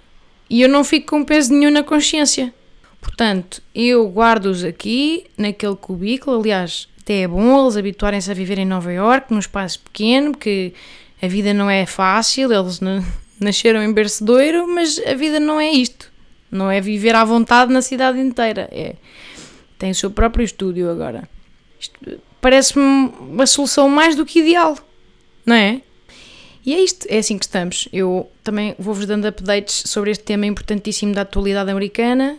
E 0.48 0.62
eu 0.62 0.68
não 0.68 0.84
fico 0.84 1.08
com 1.08 1.24
peso 1.24 1.52
nenhum 1.52 1.70
na 1.70 1.82
consciência. 1.82 2.52
Portanto, 3.00 3.62
eu 3.75 4.09
guardo-os 4.09 4.62
aqui, 4.62 5.25
naquele 5.37 5.76
cubículo. 5.76 6.38
Aliás, 6.38 6.88
até 7.00 7.23
é 7.23 7.28
bom 7.28 7.62
eles 7.62 7.76
habituarem-se 7.76 8.30
a 8.30 8.35
viver 8.35 8.59
em 8.59 8.66
Nova 8.66 8.92
York, 8.92 9.33
num 9.33 9.38
espaço 9.38 9.80
pequeno, 9.80 10.33
porque 10.33 10.75
a 11.21 11.26
vida 11.26 11.54
não 11.54 11.71
é 11.71 11.87
fácil. 11.87 12.52
Eles 12.52 12.80
nasceram 13.40 13.83
em 13.83 13.92
bercedoiro, 13.92 14.69
mas 14.69 15.00
a 15.07 15.14
vida 15.14 15.40
não 15.40 15.59
é 15.59 15.71
isto. 15.71 16.11
Não 16.50 16.71
é 16.71 16.80
viver 16.80 17.14
à 17.14 17.25
vontade 17.25 17.73
na 17.73 17.80
cidade 17.80 18.19
inteira. 18.19 18.69
É, 18.71 18.97
tem 19.78 19.92
o 19.92 19.95
seu 19.95 20.11
próprio 20.11 20.45
estúdio 20.45 20.90
agora. 20.90 21.28
Parece-me 22.40 23.12
uma 23.21 23.47
solução 23.47 23.88
mais 23.88 24.14
do 24.14 24.26
que 24.26 24.40
ideal, 24.40 24.76
não 25.47 25.54
é? 25.54 25.80
E 26.66 26.75
é 26.75 26.80
isto, 26.80 27.07
é 27.09 27.19
assim 27.19 27.38
que 27.38 27.45
estamos. 27.47 27.88
Eu 27.92 28.30
também 28.45 28.75
vou-vos 28.78 29.07
dando 29.07 29.26
updates 29.26 29.85
sobre 29.87 30.11
este 30.11 30.25
tema 30.25 30.45
importantíssimo 30.45 31.14
da 31.14 31.23
atualidade 31.23 31.71
americana 31.71 32.38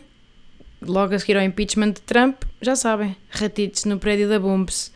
logo 0.82 1.14
a 1.14 1.20
seguir 1.20 1.38
ao 1.38 1.44
impeachment 1.44 1.94
de 1.94 2.02
Trump, 2.02 2.44
já 2.62 2.76
sabem, 2.76 3.16
ratitos 3.30 3.86
no 3.86 4.00
prédio 4.00 4.28
da 4.28 4.40
Bumps. 4.40 4.92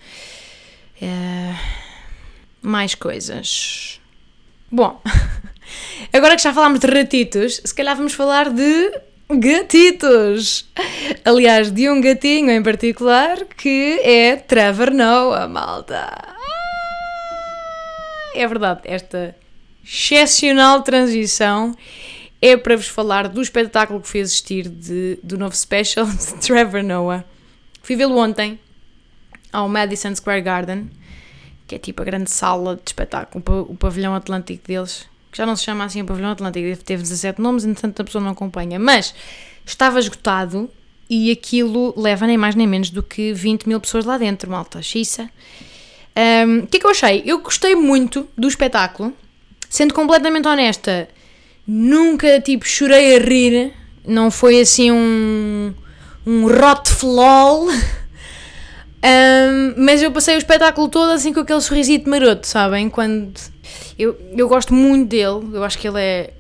É... 1.02 1.54
Mais 2.62 2.96
coisas. 2.96 4.00
Bom, 4.72 5.02
agora 6.12 6.36
que 6.36 6.42
já 6.42 6.54
falámos 6.54 6.80
de 6.80 6.88
ratitos, 6.88 7.62
se 7.64 7.74
calhar 7.74 7.96
vamos 7.96 8.14
falar 8.14 8.50
de 8.50 8.92
gatitos. 9.30 10.68
Aliás, 11.24 11.72
de 11.72 11.90
um 11.90 12.02
gatinho 12.02 12.52
em 12.52 12.64
particular 12.64 13.46
que 13.46 14.00
é 14.04 14.36
Trevor 14.36 14.92
Noah, 14.92 15.48
malta. 15.48 16.36
É 18.34 18.48
verdade, 18.48 18.82
esta 18.84 19.36
excepcional 19.84 20.82
transição 20.82 21.76
é 22.42 22.56
para 22.58 22.76
vos 22.76 22.88
falar 22.88 23.28
do 23.28 23.42
espetáculo 23.42 24.02
que 24.02 24.08
fui 24.08 24.22
assistir 24.22 24.68
de, 24.68 25.18
do 25.24 25.38
novo 25.38 25.56
special 25.56 26.06
de 26.08 26.34
Trevor 26.42 26.84
Noah. 26.84 27.24
Fui 27.82 27.96
vê-lo 27.96 28.18
ontem 28.18 28.60
ao 29.52 29.70
Madison 29.70 30.14
Square 30.16 30.42
Garden, 30.42 30.90
que 31.68 31.76
é 31.76 31.80
tipo 31.80 32.02
a 32.02 32.06
grande 32.06 32.30
sala 32.30 32.76
de 32.76 32.82
espetáculo, 32.88 33.44
o 33.70 33.76
pavilhão 33.76 34.14
atlântico 34.14 34.68
deles, 34.68 35.08
que 35.32 35.38
já 35.38 35.46
não 35.46 35.56
se 35.56 35.64
chama 35.64 35.86
assim 35.86 36.02
o 36.02 36.06
pavilhão 36.06 36.32
atlântico, 36.32 36.84
teve 36.84 37.02
17 37.02 37.42
nomes, 37.42 37.64
entretanto 37.64 38.02
a 38.02 38.06
pessoa 38.06 38.24
não 38.24 38.32
acompanha, 38.32 38.78
mas 38.78 39.16
estava 39.66 40.00
esgotado 40.00 40.70
e 41.10 41.32
aquilo 41.32 41.94
leva 41.98 42.26
nem 42.28 42.38
mais 42.38 42.56
nem 42.56 42.68
menos 42.68 42.90
do 42.90 43.02
que 43.04 43.34
20 43.34 43.68
mil 43.68 43.80
pessoas 43.80 44.06
lá 44.06 44.18
dentro, 44.18 44.50
malta, 44.50 44.82
xiça. 44.82 45.30
O 46.16 46.48
um, 46.48 46.66
que 46.66 46.78
é 46.78 46.80
que 46.80 46.86
eu 46.86 46.92
achei? 46.92 47.24
Eu 47.26 47.40
gostei 47.40 47.76
muito 47.76 48.28
do 48.38 48.48
espetáculo, 48.48 49.14
sendo 49.70 49.94
completamente 49.94 50.48
honesta, 50.48 51.08
Nunca, 51.68 52.40
tipo, 52.42 52.66
chorei 52.66 53.18
a 53.18 53.20
rir. 53.20 53.74
Não 54.08 54.30
foi 54.30 54.62
assim 54.62 54.92
um, 54.92 55.74
um 56.26 56.48
rot 56.48 56.90
flol. 56.90 57.68
Um, 57.70 59.74
mas 59.78 60.02
eu 60.02 60.12
passei 60.12 60.36
o 60.36 60.38
espetáculo 60.38 60.90
todo 60.90 61.12
assim 61.12 61.34
com 61.34 61.40
aquele 61.40 61.62
sorrisito 61.62 62.10
maroto, 62.10 62.48
sabem? 62.48 62.90
Quando 62.90 63.34
eu, 63.98 64.18
eu 64.36 64.48
gosto 64.48 64.74
muito 64.74 65.10
dele, 65.10 65.50
eu 65.54 65.64
acho 65.64 65.78
que 65.78 65.88
ele 65.88 66.00
é 66.00 66.34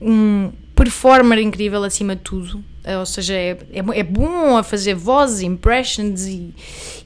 um 0.00 0.52
performer 0.74 1.38
incrível 1.38 1.82
acima 1.84 2.14
de 2.14 2.22
tudo. 2.22 2.64
Ou 2.98 3.04
seja, 3.04 3.34
é, 3.34 3.58
é, 3.72 4.00
é 4.00 4.02
bom 4.02 4.56
a 4.56 4.62
fazer 4.62 4.94
vozes, 4.94 5.42
impressions 5.42 6.26
e, 6.26 6.54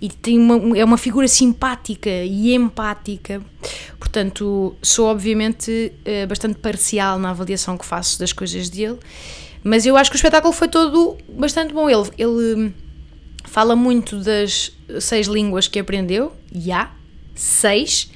e 0.00 0.08
tem 0.08 0.38
uma, 0.38 0.78
é 0.78 0.84
uma 0.84 0.96
figura 0.96 1.26
simpática 1.26 2.08
e 2.08 2.54
empática. 2.54 3.42
Portanto, 3.98 4.76
sou 4.80 5.06
obviamente 5.06 5.92
eh, 6.04 6.26
bastante 6.26 6.58
parcial 6.60 7.18
na 7.18 7.30
avaliação 7.30 7.76
que 7.76 7.84
faço 7.84 8.18
das 8.20 8.32
coisas 8.32 8.68
dele, 8.68 8.98
mas 9.64 9.84
eu 9.84 9.96
acho 9.96 10.10
que 10.10 10.16
o 10.16 10.18
espetáculo 10.18 10.52
foi 10.52 10.68
todo 10.68 11.18
bastante 11.28 11.74
bom. 11.74 11.90
Ele, 11.90 12.08
ele 12.16 12.72
fala 13.44 13.74
muito 13.74 14.20
das 14.20 14.70
seis 15.00 15.26
línguas 15.26 15.66
que 15.66 15.78
aprendeu, 15.80 16.32
e 16.52 16.70
há 16.70 16.92
seis. 17.34 18.10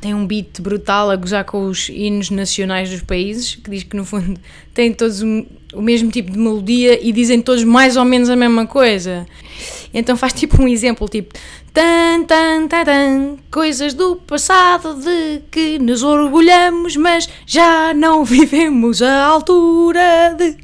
Tem 0.00 0.14
um 0.14 0.26
beat 0.26 0.60
brutal 0.60 1.12
a 1.12 1.16
gozar 1.16 1.44
com 1.44 1.66
os 1.66 1.88
hinos 1.88 2.28
nacionais 2.28 2.90
dos 2.90 3.02
países, 3.02 3.54
que 3.54 3.70
diz 3.70 3.84
que 3.84 3.96
no 3.96 4.04
fundo 4.04 4.38
têm 4.74 4.92
todos 4.92 5.22
o, 5.22 5.46
o 5.72 5.82
mesmo 5.82 6.10
tipo 6.10 6.30
de 6.30 6.38
melodia 6.38 6.98
e 7.02 7.12
dizem 7.12 7.40
todos 7.40 7.64
mais 7.64 7.96
ou 7.96 8.04
menos 8.04 8.28
a 8.28 8.36
mesma 8.36 8.66
coisa. 8.66 9.26
Então 9.94 10.16
faz 10.16 10.32
tipo 10.32 10.62
um 10.62 10.68
exemplo, 10.68 11.08
tipo 11.08 11.34
tan 11.72 12.24
tan 12.24 12.66
tan 12.68 12.84
tan, 12.84 13.36
coisas 13.50 13.94
do 13.94 14.16
passado 14.16 14.94
de 14.94 15.42
que 15.50 15.78
nos 15.78 16.02
orgulhamos, 16.02 16.96
mas 16.96 17.28
já 17.46 17.92
não 17.94 18.24
vivemos 18.24 19.02
a 19.02 19.24
altura 19.24 20.34
de 20.38 20.56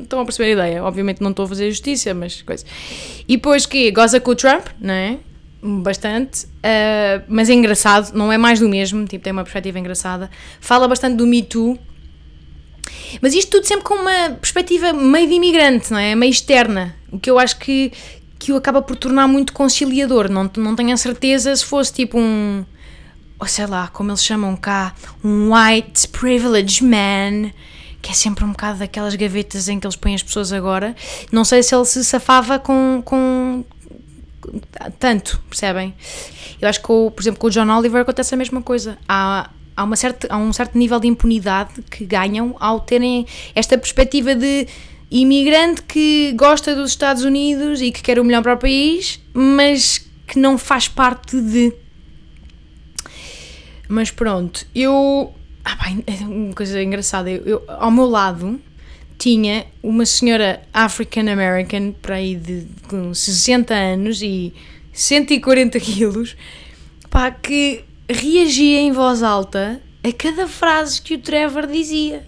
Estão 0.00 0.20
a 0.20 0.24
perceber 0.24 0.50
a 0.50 0.52
ideia? 0.52 0.84
Obviamente 0.84 1.20
não 1.20 1.30
estou 1.30 1.44
a 1.44 1.48
fazer 1.48 1.70
justiça, 1.70 2.14
mas 2.14 2.40
coisa. 2.42 2.64
E 3.28 3.36
depois 3.36 3.66
que 3.66 3.90
goza 3.90 4.20
com 4.20 4.30
o 4.30 4.34
Trump, 4.34 4.68
não 4.80 4.94
é? 4.94 5.18
Bastante, 5.62 6.46
uh, 6.46 7.22
mas 7.28 7.48
é 7.48 7.52
engraçado, 7.52 8.12
não 8.16 8.32
é 8.32 8.38
mais 8.38 8.58
do 8.58 8.68
mesmo, 8.68 9.04
tipo, 9.04 9.22
tem 9.22 9.32
uma 9.32 9.44
perspectiva 9.44 9.78
engraçada. 9.78 10.30
Fala 10.60 10.88
bastante 10.88 11.16
do 11.16 11.26
Me 11.26 11.42
Too, 11.42 11.78
mas 13.20 13.34
isto 13.34 13.50
tudo 13.50 13.66
sempre 13.66 13.84
com 13.84 13.94
uma 13.94 14.30
perspectiva 14.30 14.92
meio 14.92 15.28
de 15.28 15.34
imigrante, 15.34 15.92
não 15.92 15.98
é? 15.98 16.14
Meio 16.14 16.30
externa, 16.30 16.94
o 17.10 17.18
que 17.18 17.30
eu 17.30 17.38
acho 17.38 17.58
que, 17.58 17.92
que 18.38 18.52
o 18.52 18.56
acaba 18.56 18.80
por 18.80 18.96
tornar 18.96 19.28
muito 19.28 19.52
conciliador. 19.52 20.30
Não, 20.30 20.50
não 20.56 20.74
tenho 20.74 20.92
a 20.92 20.96
certeza 20.96 21.54
se 21.54 21.64
fosse 21.64 21.92
tipo 21.92 22.18
um, 22.18 22.64
ou 23.38 23.46
sei 23.46 23.66
lá, 23.66 23.88
como 23.88 24.10
eles 24.10 24.24
chamam 24.24 24.56
cá, 24.56 24.94
um 25.24 25.52
white 25.52 26.08
privileged 26.08 26.82
man 26.84 27.50
que 28.02 28.10
é 28.10 28.14
sempre 28.14 28.44
um 28.44 28.50
bocado 28.50 28.80
daquelas 28.80 29.14
gavetas 29.14 29.68
em 29.68 29.78
que 29.78 29.86
eles 29.86 29.94
põem 29.94 30.16
as 30.16 30.22
pessoas 30.24 30.52
agora. 30.52 30.94
Não 31.30 31.44
sei 31.44 31.62
se 31.62 31.72
ele 31.72 31.84
se 31.84 32.04
safava 32.04 32.58
com, 32.58 33.00
com 33.04 33.64
tanto, 34.98 35.40
percebem? 35.48 35.94
Eu 36.60 36.68
acho 36.68 36.80
que, 36.80 36.86
por 36.86 37.14
exemplo, 37.20 37.38
com 37.38 37.46
o 37.46 37.50
John 37.50 37.70
Oliver 37.70 38.02
acontece 38.02 38.34
a 38.34 38.36
mesma 38.36 38.60
coisa. 38.60 38.98
Há, 39.08 39.48
há, 39.76 39.84
uma 39.84 39.96
certa, 39.96 40.26
há 40.30 40.36
um 40.36 40.52
certo 40.52 40.76
nível 40.76 40.98
de 41.00 41.08
impunidade 41.08 41.82
que 41.90 42.04
ganham 42.04 42.56
ao 42.58 42.80
terem 42.80 43.26
esta 43.54 43.76
perspectiva 43.78 44.34
de 44.34 44.66
imigrante 45.10 45.82
que 45.82 46.32
gosta 46.32 46.74
dos 46.74 46.90
Estados 46.90 47.24
Unidos 47.24 47.80
e 47.80 47.92
que 47.92 48.02
quer 48.02 48.18
o 48.18 48.24
melhor 48.24 48.42
para 48.42 48.54
o 48.54 48.58
país, 48.58 49.20
mas 49.34 50.06
que 50.26 50.38
não 50.38 50.56
faz 50.56 50.88
parte 50.88 51.40
de. 51.40 51.72
Mas 53.88 54.10
pronto, 54.10 54.66
eu 54.74 55.34
ah, 55.64 55.76
bem, 55.76 56.02
é 56.06 56.24
uma 56.24 56.54
coisa 56.54 56.82
engraçada. 56.82 57.30
Eu, 57.30 57.42
eu, 57.44 57.64
ao 57.68 57.90
meu 57.90 58.06
lado 58.06 58.60
tinha 59.18 59.66
uma 59.82 60.04
senhora 60.04 60.62
African 60.72 61.30
American, 61.30 61.92
para 61.92 62.16
aí 62.16 62.34
de, 62.34 62.66
com 62.88 63.14
60 63.14 63.72
anos 63.72 64.20
e 64.20 64.52
140 64.92 65.78
quilos, 65.78 66.36
pá, 67.08 67.30
que 67.30 67.84
reagia 68.08 68.80
em 68.80 68.92
voz 68.92 69.22
alta 69.22 69.80
a 70.04 70.12
cada 70.12 70.48
frase 70.48 71.00
que 71.00 71.14
o 71.14 71.18
Trevor 71.18 71.66
dizia. 71.66 72.26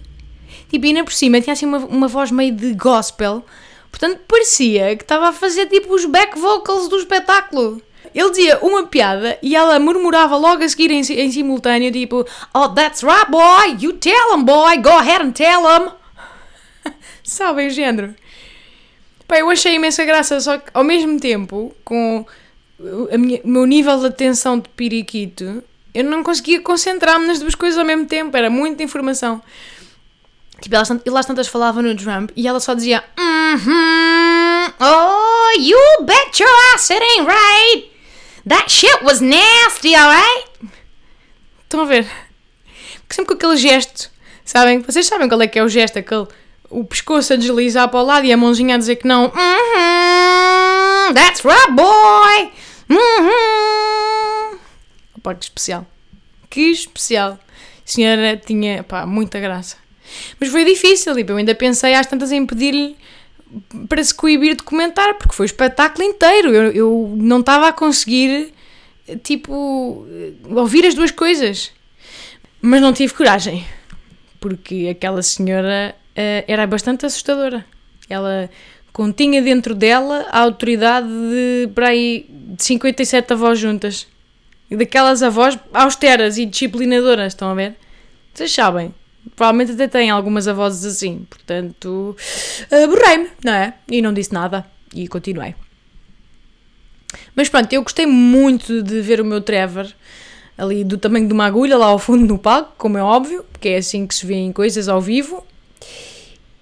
Tipo, 0.69 0.87
ainda 0.87 1.05
por 1.05 1.13
cima 1.13 1.41
tinha 1.41 1.53
assim 1.53 1.67
uma, 1.67 1.79
uma 1.79 2.09
voz 2.09 2.31
meio 2.31 2.55
de 2.55 2.73
gospel, 2.75 3.45
portanto 3.91 4.21
parecia 4.27 4.97
que 4.97 5.03
estava 5.03 5.29
a 5.29 5.33
fazer 5.33 5.67
tipo 5.67 5.95
os 5.95 6.05
back 6.05 6.39
vocals 6.39 6.89
do 6.89 6.99
espetáculo. 6.99 7.83
Ele 8.15 8.31
dizia 8.31 8.59
uma 8.63 8.87
piada 8.87 9.37
e 9.43 9.57
ela 9.57 9.79
murmurava 9.81 10.37
logo 10.37 10.63
a 10.63 10.69
seguir 10.69 10.91
em, 10.91 11.01
em 11.01 11.33
simultâneo, 11.33 11.91
tipo, 11.91 12.25
Oh, 12.55 12.69
that's 12.69 13.03
right, 13.03 13.29
boy, 13.29 13.77
you 13.81 13.95
tell 13.95 14.37
him, 14.37 14.45
boy, 14.45 14.77
go 14.79 14.91
ahead 14.91 15.25
and 15.25 15.33
tell 15.33 15.63
him. 15.63 15.91
Sabem 17.25 17.67
o 17.67 17.71
género? 17.71 18.15
Pá, 19.27 19.39
eu 19.39 19.51
achei 19.51 19.75
imensa 19.75 20.05
graça, 20.05 20.41
só 20.41 20.59
que 20.59 20.71
ao 20.73 20.85
mesmo 20.85 21.19
tempo, 21.19 21.75
com 21.85 22.25
minha, 23.19 23.41
o 23.45 23.49
meu 23.49 23.67
nível 23.67 23.99
de 23.99 24.07
atenção 24.07 24.59
de 24.59 24.69
periquito, 24.71 25.63
eu 25.95 26.05
não 26.05 26.23
conseguia 26.23 26.61
concentrar-me 26.61 27.27
nas 27.27 27.39
duas 27.39 27.55
coisas 27.55 27.79
ao 27.79 27.85
mesmo 27.85 28.07
tempo, 28.07 28.37
era 28.37 28.51
muita 28.51 28.83
informação. 28.83 29.43
Tipo, 30.61 30.77
elas, 30.77 30.89
elas 31.05 31.27
tantas 31.27 31.49
falavam 31.49 31.83
no 31.83 31.95
Trump 31.97 32.31
e 32.37 32.47
ela 32.49 32.61
só 32.61 32.75
dizia, 32.75 33.05
mm 33.19 33.57
-hmm, 33.57 34.75
Oh, 34.81 35.57
you 35.59 35.79
bet 36.05 36.41
your 36.41 36.51
ass 36.75 36.91
it 36.91 37.03
ain't 37.03 37.27
right. 37.27 37.85
That 38.47 38.71
shit 38.71 39.03
was 39.03 39.21
nasty, 39.21 39.95
alright? 39.95 40.49
Estão 41.63 41.83
a 41.83 41.85
ver? 41.85 42.07
Porque 43.01 43.15
sempre 43.15 43.35
com 43.35 43.35
aquele 43.35 43.57
gesto, 43.57 44.11
sabem? 44.45 44.81
Vocês 44.81 45.07
sabem 45.07 45.29
qual 45.29 45.41
é 45.43 45.47
que 45.47 45.59
é 45.59 45.63
o 45.63 45.69
gesto? 45.69 45.99
Aquele, 45.99 46.27
o 46.71 46.85
pescoço 46.85 47.33
a 47.33 47.37
deslizar 47.37 47.89
para 47.89 48.01
o 48.01 48.05
lado 48.05 48.27
e 48.27 48.33
a 48.33 48.37
mãozinha 48.37 48.75
a 48.75 48.79
dizer 48.79 48.97
que 48.97 49.07
não. 49.07 49.29
Mm 49.29 49.33
-hmm, 49.33 51.15
that's 51.15 51.43
right, 51.45 51.73
boy! 51.73 52.53
-hmm. 52.89 54.59
Opa, 55.17 55.35
que 55.35 55.45
especial. 55.45 55.87
Que 56.51 56.71
especial. 56.71 57.33
A 57.33 57.39
senhora 57.85 58.37
tinha, 58.37 58.83
pá, 58.83 59.07
muita 59.07 59.41
graça. 59.41 59.77
Mas 60.39 60.51
foi 60.51 60.65
difícil, 60.65 61.15
tipo, 61.15 61.33
eu 61.33 61.37
ainda 61.37 61.55
pensei 61.55 61.95
às 61.95 62.07
tantas 62.07 62.31
em 62.33 62.45
pedir-lhe 62.47 62.97
para 63.89 64.03
se 64.03 64.15
coibir 64.15 64.57
de 64.57 64.63
comentar, 64.63 65.15
porque 65.15 65.35
foi 65.35 65.45
o 65.45 65.47
espetáculo 65.47 66.05
inteiro. 66.05 66.51
Eu, 66.51 66.73
eu 66.73 67.15
não 67.17 67.41
estava 67.41 67.69
a 67.69 67.73
conseguir, 67.73 68.53
tipo, 69.23 70.07
ouvir 70.51 70.87
as 70.87 70.95
duas 70.95 71.11
coisas. 71.11 71.73
Mas 72.61 72.81
não 72.81 72.93
tive 72.93 73.13
coragem, 73.13 73.67
porque 74.41 74.89
aquela 74.91 75.23
senhora 75.23 75.95
uh, 76.13 76.45
era 76.49 76.67
bastante 76.67 77.05
assustadora. 77.05 77.65
Ela 78.09 78.51
continha 78.95 79.43
dentro 79.43 79.75
dela 79.75 80.27
a 80.31 80.41
autoridade 80.41 81.07
de, 81.07 81.69
para 81.75 81.89
aí, 81.89 82.27
de 82.31 82.65
57 82.65 83.35
avós 83.35 83.59
juntas. 83.59 84.07
Daquelas 84.71 85.23
avós 85.23 85.59
austeras 85.75 86.39
e 86.39 86.47
disciplinadoras, 86.47 87.33
estão 87.33 87.51
a 87.51 87.55
ver? 87.55 87.77
Vocês 88.33 88.51
sabem, 88.51 88.95
Provavelmente 89.37 89.73
até 89.73 89.89
tem 89.89 90.11
algumas 90.11 90.47
avós 90.47 90.85
assim, 90.85 91.27
portanto, 91.29 92.17
uh, 92.71 92.89
borrei-me, 92.89 93.29
não 93.45 93.53
é? 93.53 93.75
E 93.89 94.03
não 94.03 94.13
disse 94.13 94.33
nada 94.33 94.67
e 94.95 95.09
continuei. 95.09 95.55
Mas 97.35 97.49
pronto, 97.49 97.73
eu 97.73 97.83
gostei 97.83 98.07
muito 98.07 98.83
de 98.83 99.01
ver 99.01 99.21
o 99.21 99.25
meu 99.25 99.41
Trevor 99.41 99.87
ali 100.57 100.85
do 100.85 100.99
tamanho 100.99 101.27
de 101.27 101.33
uma 101.33 101.47
agulha 101.47 101.77
lá 101.77 101.87
ao 101.87 101.99
fundo 101.99 102.25
no 102.27 102.39
palco, 102.39 102.75
como 102.77 102.97
é 102.99 103.03
óbvio, 103.03 103.45
porque 103.51 103.71
é 103.71 103.77
assim 103.79 104.07
que 104.07 104.15
se 104.15 104.25
vê 104.25 104.35
em 104.35 104.53
coisas 104.53 104.89
ao 104.89 105.01
vivo. 105.01 105.45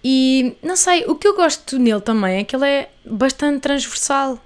E 0.05 0.57
não 0.63 0.77
sei, 0.77 1.05
o 1.07 1.15
que 1.15 1.29
eu 1.29 1.37
gosto 1.37 1.79
nele 1.79 2.01
também 2.01 2.39
é 2.39 2.45
que 2.45 2.57
ele 2.57 2.67
é 2.67 2.91
bastante 3.05 3.61
transversal. 3.61 4.39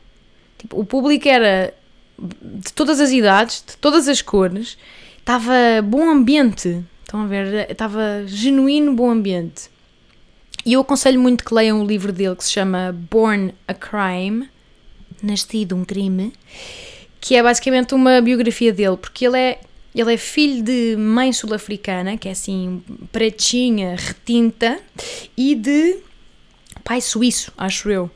Tipo, 0.59 0.81
o 0.81 0.85
público 0.85 1.29
era 1.29 1.73
de 2.19 2.73
todas 2.73 3.01
as 3.01 3.11
idades, 3.11 3.65
de 3.67 3.77
todas 3.77 4.09
as 4.09 4.23
cores, 4.23 4.77
estava 5.19 5.55
bom 5.83 6.09
ambiente, 6.09 6.85
Estão 7.07 7.23
a 7.23 7.27
ver? 7.27 7.71
Estava 7.71 8.25
genuíno 8.27 8.93
bom 8.93 9.09
ambiente. 9.09 9.71
E 10.65 10.73
eu 10.73 10.81
aconselho 10.81 11.21
muito 11.21 11.45
que 11.45 11.55
leiam 11.55 11.81
o 11.81 11.87
livro 11.87 12.13
dele 12.13 12.35
que 12.35 12.43
se 12.43 12.51
chama 12.51 12.93
Born 13.09 13.55
a 13.69 13.73
Crime 13.73 14.49
Nascido 15.23 15.77
um 15.77 15.85
Crime 15.85 16.33
que 17.21 17.35
é 17.35 17.43
basicamente 17.43 17.95
uma 17.95 18.21
biografia 18.21 18.73
dele, 18.73 18.97
porque 18.97 19.27
ele 19.27 19.39
é, 19.39 19.61
ele 20.01 20.15
é 20.15 20.17
filho 20.17 20.63
de 20.63 20.95
mãe 20.97 21.33
sul-africana, 21.33 22.17
que 22.17 22.29
é 22.29 22.33
assim, 22.33 22.83
pretinha, 23.11 23.97
retinta, 23.97 24.79
e 25.37 25.55
de 25.55 25.97
pai 26.85 27.01
suíço, 27.01 27.51
acho 27.57 27.91
eu. 27.91 28.11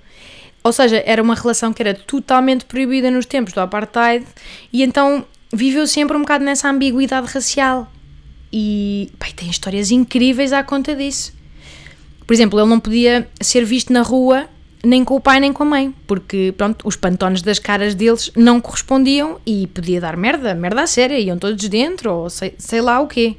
Ou 0.62 0.72
seja, 0.72 1.02
era 1.06 1.22
uma 1.22 1.34
relação 1.34 1.72
que 1.72 1.82
era 1.82 1.94
totalmente 1.94 2.66
proibida 2.66 3.10
nos 3.10 3.24
tempos 3.24 3.54
do 3.54 3.60
apartheid, 3.60 4.26
e 4.72 4.82
então 4.82 5.24
viveu 5.52 5.86
sempre 5.86 6.16
um 6.16 6.20
bocado 6.20 6.44
nessa 6.44 6.68
ambiguidade 6.68 7.26
racial. 7.32 7.90
E 8.52 9.10
tem 9.34 9.48
histórias 9.48 9.90
incríveis 9.90 10.52
à 10.52 10.62
conta 10.62 10.94
disso. 10.94 11.32
Por 12.26 12.34
exemplo, 12.34 12.60
ele 12.60 12.68
não 12.68 12.78
podia 12.78 13.28
ser 13.40 13.64
visto 13.64 13.92
na 13.92 14.02
rua 14.02 14.48
nem 14.82 15.04
com 15.04 15.16
o 15.16 15.20
pai 15.20 15.40
nem 15.40 15.52
com 15.52 15.62
a 15.62 15.66
mãe, 15.66 15.94
porque 16.06 16.54
pronto, 16.56 16.86
os 16.86 16.96
pantones 16.96 17.42
das 17.42 17.58
caras 17.58 17.94
deles 17.94 18.30
não 18.36 18.60
correspondiam 18.60 19.38
e 19.44 19.66
podia 19.66 20.00
dar 20.00 20.16
merda, 20.16 20.54
merda 20.54 20.82
a 20.82 20.86
séria, 20.86 21.18
iam 21.18 21.38
todos 21.38 21.68
dentro 21.68 22.12
ou 22.12 22.30
sei, 22.30 22.54
sei 22.58 22.80
lá 22.80 23.00
o 23.00 23.06
quê. 23.06 23.36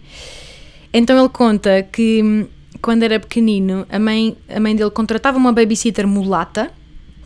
Então 0.93 1.17
ele 1.17 1.29
conta 1.29 1.81
que 1.83 2.47
quando 2.81 3.03
era 3.03 3.19
pequenino, 3.19 3.85
a 3.89 3.99
mãe, 3.99 4.35
a 4.49 4.59
mãe 4.59 4.75
dele 4.75 4.91
contratava 4.91 5.37
uma 5.37 5.51
babysitter 5.51 6.07
mulata 6.07 6.71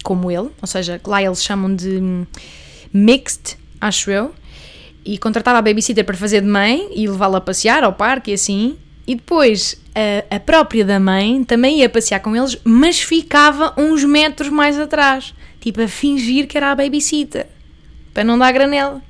como 0.04 0.30
ele, 0.30 0.50
ou 0.62 0.68
seja, 0.68 1.02
lá 1.06 1.22
eles 1.22 1.44
chamam 1.44 1.76
de 1.76 2.00
mixed, 2.94 3.58
acho 3.82 4.12
eu, 4.12 4.34
e 5.04 5.18
contratava 5.18 5.58
a 5.58 5.62
babysitter 5.62 6.06
para 6.06 6.16
fazer 6.16 6.42
de 6.42 6.48
mãe 6.48 6.90
e 6.96 7.08
levá-la 7.08 7.40
a 7.40 7.42
passear 7.42 7.84
ao 7.84 7.94
parque 7.94 8.32
e 8.32 8.34
assim. 8.36 8.78
E 9.08 9.16
depois 9.16 9.80
a, 9.94 10.36
a, 10.36 10.40
própria 10.40 10.84
da 10.84 11.00
mãe 11.00 11.44
também 11.44 11.80
ia 11.80 11.90
passear 11.90 12.20
com 12.20 12.36
eles, 12.36 12.58
mas 12.64 13.00
ficava 13.00 13.74
uns 13.78 14.04
metros 14.04 14.50
mais 14.50 14.80
atrás, 14.80 15.34
tipo 15.62 15.82
a 15.82 15.88
fingir 15.88 16.48
que 16.48 16.58
era 16.58 16.72
a 16.72 16.76
babysitter, 16.76 17.48
para 18.14 18.24
não 18.24 18.38
dar 18.38 18.52
granela. 18.52 19.02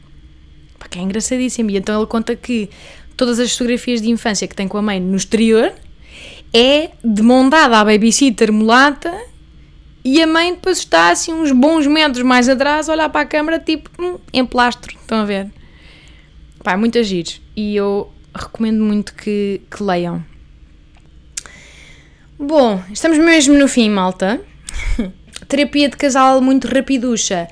Pá, 0.78 0.88
que 0.90 1.00
é 1.00 1.02
engraçadíssimo. 1.02 1.70
E 1.72 1.78
então 1.78 1.98
ele 1.98 2.08
conta 2.08 2.36
que 2.36 2.70
todas 3.16 3.40
as 3.40 3.52
fotografias 3.54 4.02
de 4.02 4.10
infância 4.10 4.48
que 4.48 4.56
tem 4.56 4.68
com 4.68 4.78
a 4.78 4.82
mãe 4.82 5.00
no 5.00 5.16
exterior 5.16 5.74
é 6.54 6.92
de 7.04 7.22
mão 7.22 7.48
dada 7.50 7.80
à 7.80 7.86
babysitter 7.86 8.52
mulata 8.52 9.14
e 10.04 10.22
a 10.22 10.28
mãe 10.28 10.54
depois 10.54 10.78
está 10.78 11.10
assim 11.10 11.34
uns 11.34 11.52
bons 11.52 11.88
metros 11.88 12.24
mais 12.24 12.48
atrás 12.48 12.88
olhar 12.88 13.10
para 13.10 13.22
a 13.22 13.26
câmara 13.26 13.60
tipo 13.60 13.90
hum, 14.00 14.20
em 14.32 14.46
plastro, 14.46 14.96
estão 14.96 15.20
a 15.20 15.26
ver? 15.26 15.52
Pá, 16.64 16.74
é 16.74 16.78
muito 16.78 16.98
agir 16.98 17.42
e 17.56 17.76
eu 17.76 18.12
recomendo 18.36 18.84
muito 18.84 19.14
que, 19.14 19.62
que 19.70 19.84
leiam. 19.84 20.24
Bom, 22.38 22.84
estamos 22.92 23.18
mesmo 23.18 23.58
no 23.58 23.68
fim, 23.68 23.90
malta. 23.90 24.42
Terapia 25.48 25.90
de 25.90 25.96
casal 25.96 26.42
muito 26.42 26.68
rapiducha. 26.68 27.48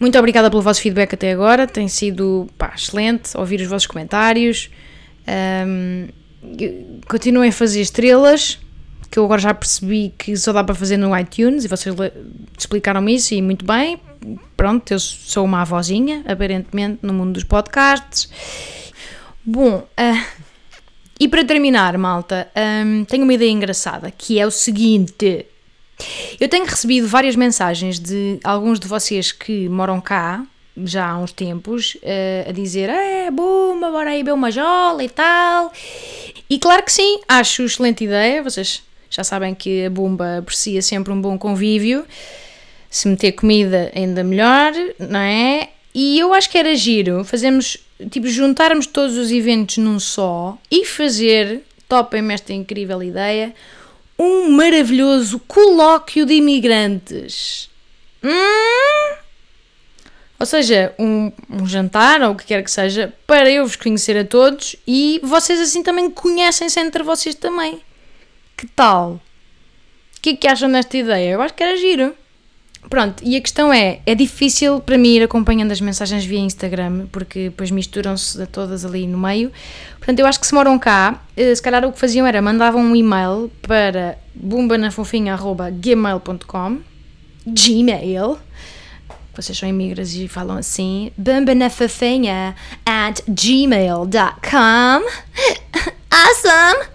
Muito 0.00 0.18
obrigada 0.18 0.48
pelo 0.50 0.62
vosso 0.62 0.80
feedback 0.80 1.14
até 1.14 1.32
agora, 1.32 1.66
tem 1.66 1.88
sido 1.88 2.48
pá, 2.56 2.72
excelente 2.74 3.36
ouvir 3.36 3.60
os 3.60 3.66
vossos 3.66 3.86
comentários. 3.86 4.70
Um, 5.66 6.08
continuem 7.08 7.50
a 7.50 7.52
fazer 7.52 7.80
estrelas, 7.80 8.58
que 9.10 9.18
eu 9.18 9.24
agora 9.24 9.40
já 9.40 9.52
percebi 9.52 10.14
que 10.16 10.36
só 10.36 10.52
dá 10.52 10.62
para 10.62 10.74
fazer 10.74 10.96
no 10.96 11.16
iTunes 11.18 11.64
e 11.64 11.68
vocês 11.68 11.94
explicaram-me 12.56 13.14
isso 13.14 13.34
e 13.34 13.42
muito 13.42 13.64
bem. 13.64 14.00
Pronto, 14.56 14.90
eu 14.92 14.98
sou 14.98 15.44
uma 15.44 15.62
avózinha, 15.62 16.24
aparentemente, 16.26 16.98
no 17.02 17.12
mundo 17.12 17.32
dos 17.32 17.44
podcasts. 17.44 18.28
Bom, 19.50 19.78
uh, 19.78 20.44
e 21.18 21.26
para 21.26 21.42
terminar, 21.42 21.96
malta, 21.96 22.50
um, 22.84 23.02
tenho 23.06 23.24
uma 23.24 23.32
ideia 23.32 23.50
engraçada 23.50 24.10
que 24.10 24.38
é 24.38 24.46
o 24.46 24.50
seguinte. 24.50 25.46
Eu 26.38 26.50
tenho 26.50 26.66
recebido 26.66 27.08
várias 27.08 27.34
mensagens 27.34 27.98
de 27.98 28.38
alguns 28.44 28.78
de 28.78 28.86
vocês 28.86 29.32
que 29.32 29.66
moram 29.70 30.02
cá 30.02 30.44
já 30.76 31.08
há 31.08 31.18
uns 31.18 31.32
tempos 31.32 31.94
uh, 31.94 32.50
a 32.50 32.52
dizer 32.52 32.90
é 32.90 33.30
buma, 33.30 33.90
bora 33.90 34.10
aí 34.10 34.18
beber 34.18 34.34
uma 34.34 34.50
jola 34.50 35.02
e 35.02 35.08
tal. 35.08 35.72
E 36.50 36.58
claro 36.58 36.82
que 36.82 36.92
sim, 36.92 37.22
acho 37.26 37.62
excelente 37.62 38.04
ideia. 38.04 38.42
Vocês 38.42 38.82
já 39.08 39.24
sabem 39.24 39.54
que 39.54 39.86
a 39.86 39.88
Bumba 39.88 40.40
aprecia 40.40 40.82
sempre 40.82 41.10
um 41.10 41.22
bom 41.22 41.38
convívio. 41.38 42.04
Se 42.90 43.08
meter 43.08 43.32
comida, 43.32 43.90
ainda 43.94 44.22
melhor, 44.22 44.74
não 44.98 45.20
é? 45.20 45.70
E 45.94 46.18
eu 46.18 46.32
acho 46.34 46.50
que 46.50 46.58
era 46.58 46.74
giro 46.74 47.24
fazermos, 47.24 47.78
tipo, 48.10 48.26
juntarmos 48.28 48.86
todos 48.86 49.16
os 49.16 49.30
eventos 49.30 49.78
num 49.78 49.98
só 49.98 50.58
e 50.70 50.84
fazer, 50.84 51.62
topem-me 51.88 52.34
esta 52.34 52.52
incrível 52.52 53.02
ideia, 53.02 53.54
um 54.18 54.50
maravilhoso 54.50 55.38
colóquio 55.40 56.26
de 56.26 56.34
imigrantes. 56.34 57.70
Hum? 58.22 59.16
Ou 60.40 60.46
seja, 60.46 60.94
um, 60.98 61.32
um, 61.50 61.66
jantar 61.66 62.22
ou 62.22 62.32
o 62.32 62.36
que 62.36 62.44
quer 62.44 62.62
que 62.62 62.70
seja, 62.70 63.12
para 63.26 63.50
eu 63.50 63.66
vos 63.66 63.74
conhecer 63.74 64.16
a 64.16 64.24
todos 64.24 64.76
e 64.86 65.20
vocês 65.22 65.60
assim 65.60 65.82
também 65.82 66.08
conhecem-se 66.08 66.78
entre 66.78 67.02
vocês 67.02 67.34
também. 67.34 67.80
Que 68.56 68.66
tal? 68.66 69.20
O 70.16 70.20
que 70.20 70.30
é 70.30 70.36
que 70.36 70.46
acham 70.46 70.70
desta 70.70 70.96
ideia? 70.96 71.30
Eu 71.30 71.42
acho 71.42 71.54
que 71.54 71.62
era 71.62 71.76
giro. 71.76 72.14
Pronto, 72.88 73.22
e 73.22 73.36
a 73.36 73.40
questão 73.40 73.72
é: 73.72 74.00
é 74.06 74.14
difícil 74.14 74.80
para 74.80 74.96
mim 74.96 75.16
ir 75.16 75.22
acompanhando 75.22 75.72
as 75.72 75.80
mensagens 75.80 76.24
via 76.24 76.38
Instagram, 76.38 77.06
porque 77.12 77.50
depois 77.50 77.70
misturam-se 77.70 78.46
todas 78.46 78.82
ali 78.84 79.06
no 79.06 79.18
meio. 79.18 79.52
Portanto, 79.98 80.20
eu 80.20 80.26
acho 80.26 80.40
que 80.40 80.46
se 80.46 80.54
moram 80.54 80.78
cá, 80.78 81.22
eh, 81.36 81.54
se 81.54 81.62
calhar 81.62 81.84
o 81.84 81.92
que 81.92 81.98
faziam 81.98 82.26
era 82.26 82.40
mandavam 82.40 82.80
um 82.80 82.96
e-mail 82.96 83.52
para 83.60 84.16
bumbanafofinha.gmail.com 84.34 86.78
Gmail. 87.46 88.38
Vocês 89.34 89.56
são 89.56 89.68
imigras 89.68 90.14
e 90.14 90.26
falam 90.26 90.56
assim: 90.56 91.12
bumbanafofinha 91.16 92.56
at 92.86 93.20
gmail.com 93.28 95.04
Awesome! 96.10 96.86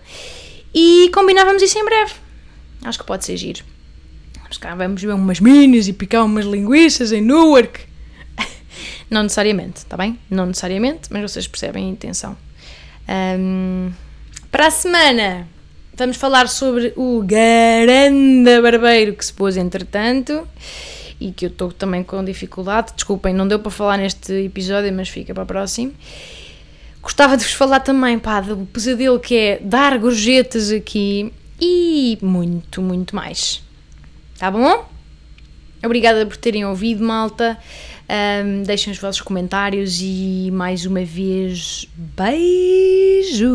E 0.74 1.12
combinávamos 1.14 1.62
isso 1.62 1.78
em 1.78 1.86
breve. 1.86 2.14
Acho 2.84 2.98
que 2.98 3.06
pode 3.06 3.24
ser 3.24 3.38
giro. 3.38 3.64
Vamos 4.78 5.02
ver 5.02 5.14
umas 5.14 5.40
minis 5.40 5.88
e 5.88 5.94
picar 5.94 6.26
umas 6.26 6.46
linguiças 6.46 7.12
em 7.12 7.22
Newark. 7.22 7.82
Não 9.10 9.24
necessariamente, 9.24 9.78
está 9.78 9.98
bem? 9.98 10.20
Não 10.30 10.46
necessariamente, 10.46 11.10
mas 11.12 11.32
vocês 11.32 11.48
percebem 11.48 11.86
a 11.86 11.90
intenção. 11.90 12.38
Um, 13.08 13.92
para 14.52 14.68
a 14.68 14.72
semana 14.72 15.48
vamos 15.96 16.18
falar 16.18 16.48
sobre 16.48 16.94
o 16.96 17.22
Garanda 17.24 18.62
Barbeiro 18.62 19.14
que 19.14 19.26
se 19.26 19.34
pôs 19.34 19.58
entretanto 19.58 20.48
e 21.20 21.32
que 21.32 21.46
eu 21.46 21.50
estou 21.50 21.72
também 21.72 22.04
com 22.04 22.24
dificuldade. 22.24 22.94
Desculpem, 22.96 23.34
não 23.34 23.48
deu 23.48 23.60
para 23.60 23.72
falar 23.72 23.98
neste 23.98 24.34
episódio, 24.46 24.92
mas 24.94 25.10
fica 25.10 25.34
para 25.34 25.44
o 25.44 25.46
próximo. 25.46 25.94
Gostava 27.02 27.36
de 27.38 27.44
vos 27.44 27.54
falar 27.54 27.82
também, 27.82 28.18
pá, 28.18 28.42
do 28.42 28.58
pesadelo 28.66 29.20
que 29.20 29.36
é 29.36 29.60
dar 29.60 29.98
gorjetas 29.98 30.72
aqui 30.72 31.32
e 31.60 32.18
muito, 32.22 32.82
muito 32.82 33.16
mais. 33.16 33.62
Tá 34.44 34.52
bom? 34.52 34.84
Obrigada 35.86 36.26
por 36.26 36.36
terem 36.36 36.66
ouvido, 36.66 37.02
malta. 37.02 37.58
Um, 38.44 38.64
deixem 38.64 38.92
os 38.92 39.00
vossos 39.00 39.22
comentários 39.22 40.02
e 40.02 40.50
mais 40.52 40.86
uma 40.86 41.06
vez, 41.06 41.88
beijo! 41.96 43.48